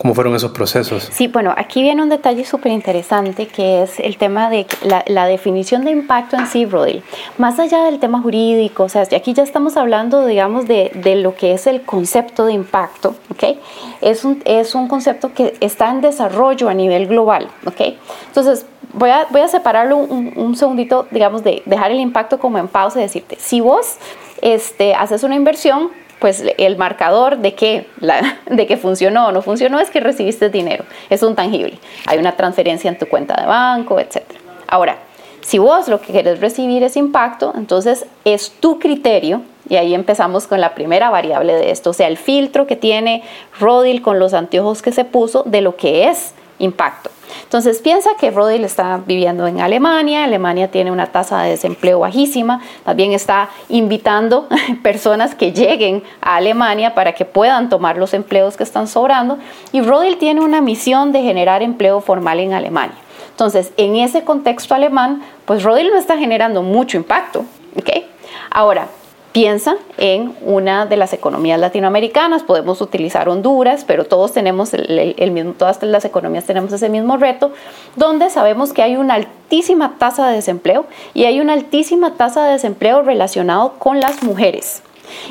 ¿Cómo 0.00 0.14
fueron 0.14 0.34
esos 0.34 0.52
procesos? 0.52 1.10
Sí, 1.12 1.26
bueno, 1.26 1.52
aquí 1.58 1.82
viene 1.82 2.02
un 2.02 2.08
detalle 2.08 2.46
súper 2.46 2.72
interesante 2.72 3.46
que 3.46 3.82
es 3.82 4.00
el 4.00 4.16
tema 4.16 4.48
de 4.48 4.66
la, 4.82 5.26
definición 5.26 5.84
de 5.84 5.90
impacto 5.90 6.38
en 6.38 6.46
sí, 6.46 6.64
Rodil. 6.64 7.02
Más 7.36 7.58
allá 7.58 7.84
del 7.84 7.98
tema 7.98 8.22
jurídico, 8.22 8.84
o 8.84 8.88
sea, 8.88 9.02
aquí 9.02 9.34
ya 9.34 9.42
estamos 9.42 9.76
hablando, 9.76 10.24
digamos, 10.24 10.66
de, 10.66 10.90
de 10.94 11.16
lo 11.16 11.34
que 11.34 11.52
es 11.52 11.66
el 11.66 11.82
concepto 11.82 12.46
de 12.46 12.54
impacto, 12.54 13.14
¿ok? 13.30 13.58
Es 14.00 14.24
un, 14.24 14.40
es 14.46 14.74
un 14.74 14.88
concepto 14.88 15.34
que 15.34 15.54
está 15.60 15.90
en 15.90 16.00
desarrollo 16.00 16.70
a 16.70 16.72
nivel 16.72 17.06
global, 17.06 17.48
¿ok? 17.66 17.98
Entonces, 18.28 18.64
voy 18.94 19.10
a, 19.10 19.26
voy 19.28 19.42
a 19.42 19.48
separarlo 19.48 19.98
un, 19.98 20.32
un 20.34 20.56
segundito, 20.56 21.08
digamos, 21.10 21.44
de 21.44 21.62
dejar 21.66 21.90
el 21.90 22.00
impacto 22.00 22.38
como 22.38 22.56
en 22.56 22.68
pausa 22.68 23.00
y 23.00 23.02
decirte, 23.02 23.36
si 23.38 23.60
vos 23.60 23.98
este, 24.40 24.94
haces 24.94 25.24
una 25.24 25.36
inversión, 25.36 25.90
pues 26.20 26.44
el 26.58 26.76
marcador 26.76 27.38
de 27.38 27.54
que, 27.54 27.86
la, 28.00 28.38
de 28.46 28.66
que 28.66 28.76
funcionó 28.76 29.28
o 29.28 29.32
no 29.32 29.42
funcionó 29.42 29.80
es 29.80 29.90
que 29.90 30.00
recibiste 30.00 30.50
dinero. 30.50 30.84
Es 31.08 31.22
un 31.22 31.34
tangible. 31.34 31.78
Hay 32.06 32.18
una 32.18 32.36
transferencia 32.36 32.88
en 32.88 32.98
tu 32.98 33.06
cuenta 33.06 33.40
de 33.40 33.46
banco, 33.46 33.98
etc. 33.98 34.22
Ahora, 34.68 34.98
si 35.40 35.58
vos 35.58 35.88
lo 35.88 36.00
que 36.00 36.12
querés 36.12 36.40
recibir 36.40 36.82
es 36.82 36.96
impacto, 36.96 37.52
entonces 37.56 38.06
es 38.24 38.52
tu 38.60 38.78
criterio, 38.78 39.42
y 39.68 39.76
ahí 39.76 39.94
empezamos 39.94 40.46
con 40.46 40.60
la 40.60 40.74
primera 40.74 41.10
variable 41.10 41.54
de 41.54 41.70
esto, 41.70 41.90
o 41.90 41.92
sea, 41.92 42.08
el 42.08 42.16
filtro 42.16 42.66
que 42.66 42.76
tiene 42.76 43.22
Rodil 43.58 44.02
con 44.02 44.18
los 44.18 44.34
anteojos 44.34 44.82
que 44.82 44.92
se 44.92 45.04
puso 45.04 45.42
de 45.44 45.60
lo 45.60 45.76
que 45.76 46.08
es 46.08 46.34
impacto. 46.58 47.10
Entonces 47.42 47.80
piensa 47.80 48.10
que 48.18 48.30
Rodil 48.30 48.64
está 48.64 49.00
viviendo 49.06 49.46
en 49.46 49.60
Alemania, 49.60 50.24
Alemania 50.24 50.70
tiene 50.70 50.90
una 50.90 51.06
tasa 51.06 51.42
de 51.42 51.50
desempleo 51.50 52.00
bajísima, 52.00 52.60
también 52.84 53.12
está 53.12 53.50
invitando 53.68 54.48
personas 54.82 55.34
que 55.34 55.52
lleguen 55.52 56.02
a 56.20 56.36
Alemania 56.36 56.94
para 56.94 57.12
que 57.12 57.24
puedan 57.24 57.68
tomar 57.68 57.96
los 57.96 58.14
empleos 58.14 58.56
que 58.56 58.62
están 58.62 58.88
sobrando 58.88 59.38
y 59.72 59.80
Rodil 59.80 60.18
tiene 60.18 60.40
una 60.40 60.60
misión 60.60 61.12
de 61.12 61.22
generar 61.22 61.62
empleo 61.62 62.00
formal 62.00 62.40
en 62.40 62.52
Alemania. 62.52 62.96
Entonces, 63.30 63.72
en 63.76 63.96
ese 63.96 64.22
contexto 64.22 64.74
alemán, 64.74 65.22
pues 65.46 65.62
Rodil 65.62 65.88
no 65.88 65.98
está 65.98 66.18
generando 66.18 66.62
mucho 66.62 66.98
impacto, 66.98 67.44
¿ok? 67.76 68.04
Ahora, 68.50 68.88
Piensa 69.32 69.76
en 69.96 70.34
una 70.42 70.86
de 70.86 70.96
las 70.96 71.12
economías 71.12 71.60
latinoamericanas, 71.60 72.42
podemos 72.42 72.80
utilizar 72.80 73.28
Honduras, 73.28 73.84
pero 73.86 74.04
todos 74.04 74.32
tenemos 74.32 74.74
el, 74.74 75.30
mismo, 75.30 75.52
todas 75.52 75.80
las 75.84 76.04
economías 76.04 76.46
tenemos 76.46 76.72
ese 76.72 76.88
mismo 76.88 77.16
reto, 77.16 77.52
donde 77.94 78.28
sabemos 78.30 78.72
que 78.72 78.82
hay 78.82 78.96
una 78.96 79.14
altísima 79.14 79.98
tasa 79.98 80.26
de 80.26 80.34
desempleo 80.34 80.86
y 81.14 81.26
hay 81.26 81.38
una 81.38 81.52
altísima 81.52 82.14
tasa 82.14 82.44
de 82.44 82.52
desempleo 82.52 83.02
relacionado 83.02 83.74
con 83.78 84.00
las 84.00 84.24
mujeres. 84.24 84.82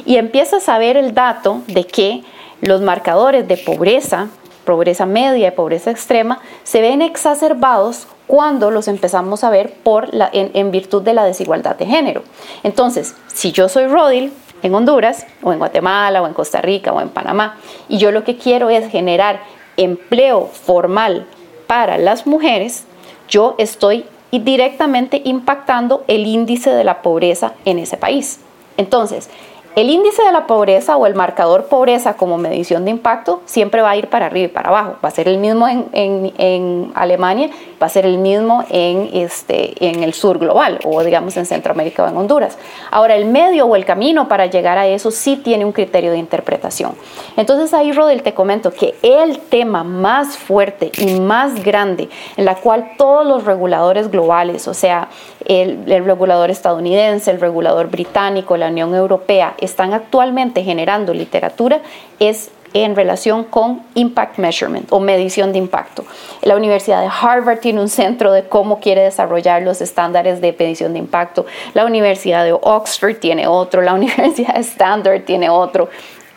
Y 0.05 0.15
empiezas 0.15 0.69
a 0.69 0.77
ver 0.77 0.95
el 0.95 1.13
dato 1.13 1.61
de 1.67 1.83
que 1.83 2.23
los 2.61 2.79
marcadores 2.79 3.49
de 3.49 3.57
pobreza, 3.57 4.27
pobreza 4.63 5.05
media 5.05 5.49
y 5.49 5.51
pobreza 5.51 5.91
extrema, 5.91 6.39
se 6.63 6.79
ven 6.79 7.01
exacerbados 7.01 8.07
cuando 8.29 8.69
los 8.69 8.87
empezamos 8.87 9.43
a 9.43 9.49
ver 9.49 9.73
por 9.81 10.13
la, 10.13 10.29
en, 10.31 10.69
virtud 10.69 11.01
de 11.01 11.15
la 11.15 11.23
desigualdad 11.23 11.75
de 11.75 11.87
género. 11.87 12.21
Entonces, 12.61 13.15
si 13.33 13.51
yo 13.51 13.67
soy 13.69 13.87
Rodil 13.87 14.31
en 14.61 14.75
Honduras, 14.75 15.25
o 15.41 15.51
en 15.51 15.57
Guatemala, 15.57 16.21
o 16.21 16.27
en 16.27 16.35
Costa 16.35 16.61
Rica, 16.61 16.93
o 16.93 17.01
en 17.01 17.09
Panamá, 17.09 17.57
y 17.87 17.97
yo 17.97 18.11
lo 18.11 18.23
que 18.23 18.37
quiero 18.37 18.69
es 18.69 18.87
generar 18.91 19.39
empleo 19.77 20.45
formal 20.45 21.25
para 21.65 21.97
las 21.97 22.27
mujeres, 22.27 22.85
yo 23.27 23.55
estoy 23.57 24.05
directamente 24.31 25.23
impactando 25.25 26.03
el 26.07 26.27
índice 26.27 26.69
de 26.69 26.83
la 26.83 27.01
pobreza 27.01 27.53
en 27.65 27.79
ese 27.79 27.97
país. 27.97 28.41
Entonces, 28.77 29.27
el 29.75 29.89
índice 29.89 30.23
de 30.23 30.31
la 30.31 30.47
pobreza 30.47 30.97
o 30.97 31.05
el 31.05 31.15
marcador 31.15 31.65
pobreza 31.65 32.15
como 32.15 32.37
medición 32.37 32.85
de 32.85 32.91
impacto 32.91 33.41
siempre 33.45 33.81
va 33.81 33.91
a 33.91 33.95
ir 33.95 34.09
para 34.09 34.25
arriba 34.25 34.45
y 34.45 34.49
para 34.49 34.69
abajo. 34.69 34.95
Va 35.03 35.09
a 35.09 35.11
ser 35.11 35.27
el 35.27 35.37
mismo 35.37 35.67
en, 35.67 36.91
Alemania, 36.95 37.49
va 37.81 37.87
a 37.87 37.89
ser 37.89 38.05
el 38.05 38.17
mismo 38.17 38.65
en, 38.69 39.09
este, 39.13 39.73
en 39.87 40.03
el 40.03 40.13
sur 40.13 40.39
global 40.39 40.79
o 40.83 41.03
digamos 41.03 41.37
en 41.37 41.45
Centroamérica 41.45 42.03
o 42.03 42.07
en 42.07 42.17
Honduras. 42.17 42.57
Ahora, 42.91 43.15
el 43.15 43.25
medio 43.25 43.67
o 43.67 43.75
el 43.75 43.85
camino 43.85 44.27
para 44.27 44.47
llegar 44.47 44.77
a 44.77 44.87
eso 44.87 45.11
sí 45.11 45.37
tiene 45.37 45.65
un 45.65 45.71
criterio 45.71 46.11
de 46.11 46.17
interpretación. 46.17 46.93
Entonces 47.37 47.73
ahí, 47.73 47.91
Rodel, 47.91 48.23
te 48.23 48.33
comento 48.33 48.71
que 48.71 48.95
el 49.03 49.39
tema 49.39 49.83
más 49.83 50.37
fuerte 50.37 50.91
y 50.97 51.19
más 51.19 51.63
grande 51.63 52.09
en 52.37 52.45
la 52.45 52.55
cual 52.55 52.91
todos 52.97 53.25
los 53.25 53.45
reguladores 53.45 54.09
globales, 54.09 54.67
o 54.67 54.73
sea, 54.73 55.09
el, 55.45 55.89
el 55.91 56.05
regulador 56.05 56.49
estadounidense, 56.49 57.31
el 57.31 57.39
regulador 57.39 57.89
británico, 57.89 58.57
la 58.57 58.67
Unión 58.67 58.93
Europea, 58.93 59.53
están 59.61 59.93
actualmente 59.93 60.63
generando 60.63 61.13
literatura 61.13 61.81
es 62.19 62.51
en 62.73 62.95
relación 62.95 63.43
con 63.43 63.81
impact 63.95 64.37
measurement 64.37 64.91
o 64.91 64.99
medición 64.99 65.51
de 65.51 65.57
impacto. 65.57 66.05
La 66.41 66.55
Universidad 66.55 67.01
de 67.01 67.09
Harvard 67.09 67.59
tiene 67.59 67.81
un 67.81 67.89
centro 67.89 68.31
de 68.31 68.43
cómo 68.43 68.79
quiere 68.79 69.01
desarrollar 69.01 69.63
los 69.63 69.81
estándares 69.81 70.41
de 70.41 70.55
medición 70.57 70.93
de 70.93 70.99
impacto. 70.99 71.45
La 71.73 71.85
Universidad 71.85 72.43
de 72.43 72.53
Oxford 72.53 73.15
tiene 73.15 73.47
otro, 73.47 73.81
la 73.81 73.93
Universidad 73.99 74.55
de 74.55 74.61
Stanford 74.61 75.21
tiene 75.21 75.49
otro, 75.49 75.89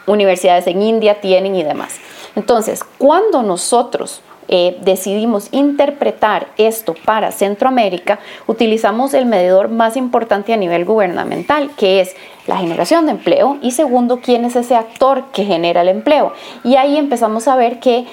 universidades 0.06 0.66
en 0.66 0.82
India 0.82 1.20
tienen 1.20 1.54
y 1.54 1.62
demás. 1.62 1.98
Entonces, 2.34 2.82
cuando 2.98 3.42
nosotros 3.42 4.22
eh, 4.48 4.76
decidimos 4.82 5.48
interpretar 5.52 6.48
esto 6.56 6.94
para 7.04 7.30
Centroamérica, 7.30 8.18
utilizamos 8.46 9.14
el 9.14 9.26
medidor 9.26 9.68
más 9.68 9.96
importante 9.96 10.52
a 10.52 10.56
nivel 10.56 10.84
gubernamental, 10.84 11.70
que 11.76 12.00
es 12.00 12.16
la 12.46 12.56
generación 12.56 13.06
de 13.06 13.12
empleo 13.12 13.58
y 13.62 13.72
segundo, 13.72 14.20
quién 14.20 14.44
es 14.44 14.56
ese 14.56 14.74
actor 14.74 15.24
que 15.32 15.44
genera 15.44 15.82
el 15.82 15.88
empleo. 15.88 16.32
Y 16.64 16.76
ahí 16.76 16.96
empezamos 16.96 17.48
a 17.48 17.56
ver 17.56 17.78
que 17.80 18.06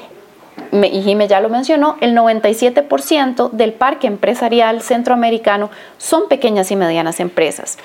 y 0.72 1.02
Jimé 1.02 1.28
ya 1.28 1.40
lo 1.40 1.50
mencionó, 1.50 1.96
el 2.00 2.16
97% 2.16 3.52
del 3.52 3.74
parque 3.74 4.08
empresarial 4.08 4.82
centroamericano 4.82 5.70
son 5.98 6.28
pequeñas 6.28 6.70
y 6.72 6.76
medianas 6.76 7.20
empresas. 7.20 7.78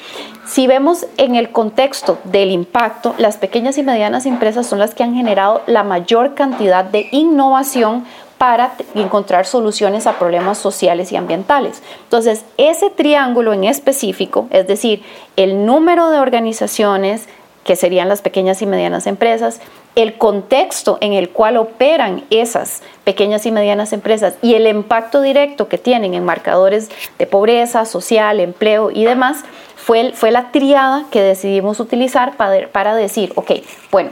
Si 0.46 0.66
vemos 0.66 1.07
en 1.16 1.35
el 1.35 1.50
contexto 1.50 2.18
del 2.24 2.50
impacto, 2.50 3.14
las 3.18 3.38
pequeñas 3.38 3.78
y 3.78 3.83
medianas 3.83 4.26
empresas 4.26 4.66
son 4.66 4.78
las 4.78 4.94
que 4.94 5.02
han 5.02 5.14
generado 5.14 5.62
la 5.66 5.83
mayor 5.83 6.35
cantidad 6.35 6.85
de 6.85 7.09
innovación 7.11 8.04
para 8.44 8.74
encontrar 8.94 9.46
soluciones 9.46 10.07
a 10.07 10.18
problemas 10.18 10.59
sociales 10.59 11.11
y 11.11 11.16
ambientales. 11.16 11.83
Entonces, 12.02 12.44
ese 12.59 12.90
triángulo 12.90 13.54
en 13.54 13.64
específico, 13.64 14.48
es 14.50 14.66
decir, 14.66 15.02
el 15.37 15.64
número 15.64 16.11
de 16.11 16.18
organizaciones, 16.18 17.26
que 17.64 17.74
serían 17.74 18.11
las 18.11 18.20
pequeñas 18.20 18.61
y 18.61 18.66
medianas 18.66 19.07
empresas, 19.07 19.62
el 19.94 20.18
contexto 20.18 20.98
en 21.00 21.14
el 21.14 21.30
cual 21.30 21.57
operan 21.57 22.24
esas 22.28 22.83
pequeñas 23.04 23.46
y 23.46 23.50
medianas 23.50 23.94
empresas 23.94 24.35
y 24.42 24.57
el 24.57 24.66
impacto 24.66 25.22
directo 25.22 25.68
que 25.68 25.78
tienen 25.78 26.12
en 26.12 26.26
marcadores 26.26 26.90
de 27.18 27.26
pobreza, 27.26 27.87
social, 27.87 28.40
empleo 28.40 28.90
y 28.90 29.07
demás, 29.07 29.42
fue, 29.74 30.12
fue 30.12 30.30
la 30.30 30.52
triada 30.52 31.07
que 31.11 31.22
decidimos 31.22 31.80
utilizar 31.80 32.37
para, 32.37 32.68
para 32.68 32.94
decir, 32.94 33.33
ok, 33.37 33.52
bueno, 33.90 34.11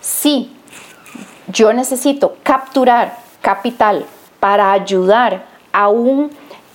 si 0.00 0.50
yo 1.48 1.74
necesito 1.74 2.38
capturar 2.42 3.23
capital 3.44 4.06
para 4.40 4.72
ayudar 4.72 5.44
a 5.72 5.88
un 5.88 6.30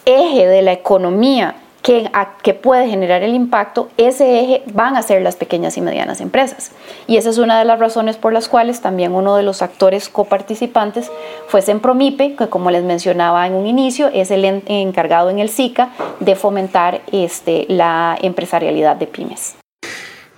eje 0.05 0.47
de 0.47 0.61
la 0.61 0.72
economía 0.72 1.55
que, 1.82 2.11
que, 2.43 2.53
puede 2.53 2.88
generar 2.88 3.24
el 3.24 3.34
impacto, 3.34 3.89
ese 3.97 4.41
eje 4.41 4.63
van 4.74 4.95
a 4.95 5.01
ser 5.01 5.24
las 5.24 5.36
pequeñas 5.36 5.78
y 5.78 5.82
medianas 5.82 6.22
empresas. 6.22 6.72
Y 7.07 7.17
esa 7.17 7.32
es 7.32 7.39
una 7.39 7.57
de 7.57 7.65
las 7.65 7.80
razones 7.80 8.17
por 8.17 8.34
las 8.34 8.47
cuales 8.47 8.82
también 8.82 9.13
uno 9.13 9.36
de 9.36 9.43
los 9.43 9.61
actores 9.63 10.09
coparticipantes 10.09 11.09
fue 11.47 11.61
Sempromipe, 11.63 12.36
que 12.36 12.47
como 12.49 12.70
les 12.70 12.84
mencionaba 12.84 13.47
en 13.47 13.53
un 13.53 13.65
inicio, 13.65 14.09
es 14.13 14.30
el 14.30 14.45
encargado 14.45 15.32
en 15.32 15.39
el 15.39 15.49
SICA 15.49 15.89
de 16.20 16.36
fomentar 16.36 17.01
este, 17.11 17.65
la 17.70 18.15
empresarialidad 18.22 18.97
de 18.97 19.07
pymes. 19.07 19.55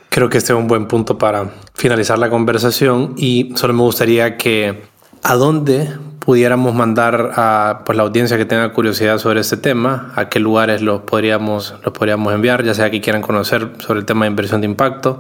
Creo 0.10 0.30
que 0.30 0.38
este 0.38 0.54
es 0.54 0.60
un 0.60 0.68
buen 0.68 0.88
punto 0.88 1.18
para 1.18 1.52
finalizar 1.74 2.20
la 2.20 2.30
conversación 2.30 3.16
y 3.18 3.52
solo 3.56 3.74
me 3.74 3.82
gustaría 3.82 4.38
que 4.38 4.92
a 5.24 5.36
dónde 5.36 5.90
pudiéramos 6.20 6.74
mandar 6.76 7.32
a 7.36 7.82
pues, 7.86 7.98
la 7.98 8.04
audiencia 8.04 8.38
que 8.38 8.46
tenga 8.46 8.72
curiosidad 8.74 9.18
sobre 9.18 9.40
este 9.42 9.58
tema, 9.58 10.14
a 10.16 10.30
qué 10.30 10.40
lugares 10.40 10.82
los 10.82 11.02
podríamos, 11.02 11.74
los 11.84 11.94
podríamos 11.94 12.34
enviar, 12.34 12.64
ya 12.64 12.74
sea 12.74 12.92
que 12.92 13.02
quieran 13.02 13.22
conocer 13.22 13.70
sobre 13.80 14.00
el 14.00 14.06
tema 14.06 14.26
de 14.26 14.32
inversión 14.32 14.62
de 14.62 14.66
impacto. 14.66 15.20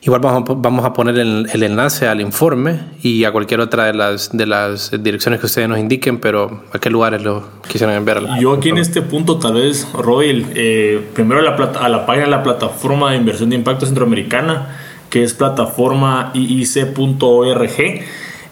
Igual 0.00 0.20
vamos 0.20 0.48
a, 0.48 0.54
vamos 0.54 0.84
a 0.86 0.92
poner 0.92 1.18
el, 1.18 1.48
el, 1.52 1.62
enlace 1.62 2.06
al 2.06 2.20
informe 2.20 2.80
y 3.02 3.24
a 3.24 3.32
cualquier 3.32 3.60
otra 3.60 3.84
de 3.84 3.94
las, 3.94 4.30
de 4.34 4.46
las 4.46 4.90
direcciones 5.02 5.40
que 5.40 5.46
ustedes 5.46 5.68
nos 5.68 5.78
indiquen, 5.78 6.18
pero 6.18 6.62
a 6.72 6.78
qué 6.78 6.88
lugares 6.88 7.22
lo 7.22 7.44
quisieran 7.68 7.96
enviar. 7.96 8.22
Yo 8.40 8.54
aquí 8.54 8.70
en 8.70 8.78
este 8.78 9.02
punto 9.02 9.38
tal 9.38 9.54
vez, 9.54 9.86
Roy, 9.92 10.46
eh, 10.54 11.04
primero 11.14 11.40
a 11.40 11.42
la, 11.42 11.56
a 11.56 11.88
la 11.88 12.06
página 12.06 12.24
de 12.24 12.30
la 12.30 12.42
plataforma 12.42 13.10
de 13.10 13.18
inversión 13.18 13.50
de 13.50 13.56
impacto 13.56 13.84
centroamericana, 13.84 14.78
que 15.10 15.24
es 15.24 15.34
plataforma 15.34 16.30
iic.org 16.32 17.70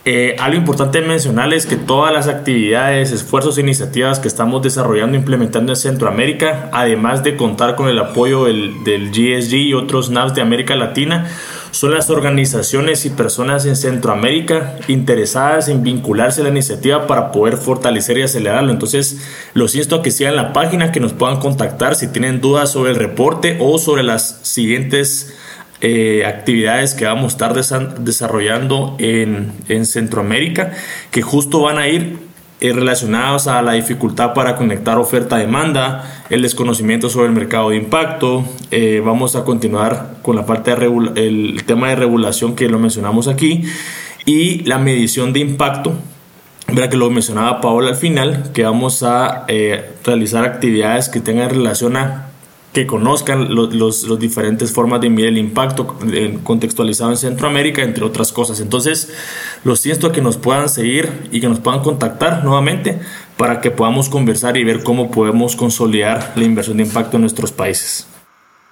eh, 0.08 0.36
algo 0.38 0.56
importante 0.56 1.00
mencionar 1.00 1.52
es 1.52 1.66
que 1.66 1.74
todas 1.74 2.12
las 2.12 2.28
actividades, 2.28 3.10
esfuerzos 3.10 3.58
e 3.58 3.62
iniciativas 3.62 4.20
que 4.20 4.28
estamos 4.28 4.62
desarrollando 4.62 5.16
e 5.16 5.18
implementando 5.18 5.72
en 5.72 5.76
Centroamérica, 5.76 6.70
además 6.72 7.24
de 7.24 7.34
contar 7.34 7.74
con 7.74 7.88
el 7.88 7.98
apoyo 7.98 8.44
del, 8.44 8.84
del 8.84 9.10
GSG 9.10 9.54
y 9.54 9.74
otros 9.74 10.10
NAVs 10.10 10.36
de 10.36 10.42
América 10.42 10.76
Latina, 10.76 11.26
son 11.72 11.92
las 11.92 12.08
organizaciones 12.08 13.04
y 13.04 13.10
personas 13.10 13.66
en 13.66 13.74
Centroamérica 13.74 14.78
interesadas 14.86 15.68
en 15.68 15.82
vincularse 15.82 16.40
a 16.40 16.44
la 16.44 16.50
iniciativa 16.50 17.08
para 17.08 17.32
poder 17.32 17.56
fortalecer 17.56 18.16
y 18.18 18.22
acelerarlo. 18.22 18.70
Entonces, 18.70 19.18
los 19.54 19.74
insto 19.74 19.96
a 19.96 20.02
que 20.02 20.12
sigan 20.12 20.36
la 20.36 20.52
página, 20.52 20.92
que 20.92 21.00
nos 21.00 21.14
puedan 21.14 21.40
contactar 21.40 21.96
si 21.96 22.06
tienen 22.06 22.40
dudas 22.40 22.70
sobre 22.70 22.92
el 22.92 22.96
reporte 22.96 23.58
o 23.60 23.76
sobre 23.78 24.04
las 24.04 24.38
siguientes 24.42 25.34
eh, 25.82 26.24
actividades 26.24 26.94
que 26.94 27.04
vamos 27.04 27.34
a 27.34 27.52
estar 27.52 27.98
desarrollando 27.98 28.96
en, 28.98 29.84
Centroamérica, 29.84 30.72
que 31.10 31.20
justo 31.20 31.60
van 31.60 31.76
a 31.76 31.86
ir 31.86 32.18
eh, 32.62 32.72
relacionados 32.72 33.46
a 33.46 33.60
la 33.60 33.72
dificultad 33.72 34.32
para 34.32 34.56
conectar 34.56 34.96
oferta-demanda, 34.96 36.24
el 36.30 36.40
desconocimiento 36.40 37.10
sobre 37.10 37.26
el 37.26 37.32
mercado 37.32 37.70
de 37.70 37.76
impacto. 37.76 38.42
Eh, 38.70 39.02
vamos 39.04 39.36
a 39.36 39.44
continuar 39.44 40.16
con 40.22 40.34
la 40.36 40.46
parte 40.46 40.74
de 40.74 41.62
tema 41.66 41.90
de 41.90 41.96
regulación 41.96 42.56
que 42.56 42.70
lo 42.70 42.78
mencionamos 42.78 43.28
aquí 43.28 43.64
y 44.24 44.64
la 44.64 44.78
medición 44.78 45.34
de 45.34 45.40
impacto. 45.40 45.92
Verá 46.68 46.88
que 46.88 46.96
lo 46.96 47.10
mencionaba 47.10 47.60
Paola 47.60 47.90
al 47.90 47.96
final, 47.96 48.50
que 48.54 48.64
vamos 48.64 49.02
a 49.02 49.44
realizar 50.04 50.44
actividades 50.44 51.10
que 51.10 51.20
tengan 51.20 51.50
relación 51.50 51.96
a 51.96 52.30
que 52.76 52.86
conozcan 52.86 53.54
los, 53.54 53.72
los, 53.74 54.18
diferentes 54.18 54.70
formas 54.70 55.00
de 55.00 55.08
medir 55.08 55.28
el 55.28 55.38
impacto 55.38 55.96
contextualizado 56.42 57.10
en 57.10 57.16
Centroamérica, 57.16 57.82
entre 57.82 58.04
otras 58.04 58.32
cosas. 58.32 58.60
Entonces, 58.60 59.14
los 59.64 59.80
siento 59.80 60.12
que 60.12 60.20
nos 60.20 60.36
puedan 60.36 60.68
seguir 60.68 61.10
y 61.32 61.40
que 61.40 61.48
nos 61.48 61.58
puedan 61.58 61.80
contactar 61.80 62.44
nuevamente 62.44 63.00
para 63.38 63.62
que 63.62 63.70
podamos 63.70 64.10
conversar 64.10 64.58
y 64.58 64.64
ver 64.64 64.82
cómo 64.82 65.10
podemos 65.10 65.56
consolidar 65.56 66.34
la 66.36 66.44
inversión 66.44 66.76
de 66.76 66.82
impacto 66.82 67.16
en 67.16 67.22
nuestros 67.22 67.50
países. 67.50 68.08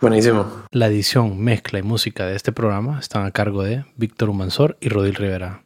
Buenísimo. 0.03 0.65
La 0.71 0.89
edición, 0.89 1.41
mezcla 1.41 1.79
y 1.79 1.83
música 1.83 2.27
de 2.27 2.37
este 2.37 2.53
programa 2.53 3.01
están 3.01 3.25
a 3.25 3.31
cargo 3.31 3.63
de 3.63 3.87
Víctor 3.97 4.29
Humansor 4.29 4.77
y 4.83 4.91
Rodil 4.91 5.15
Rivera. 5.15 5.63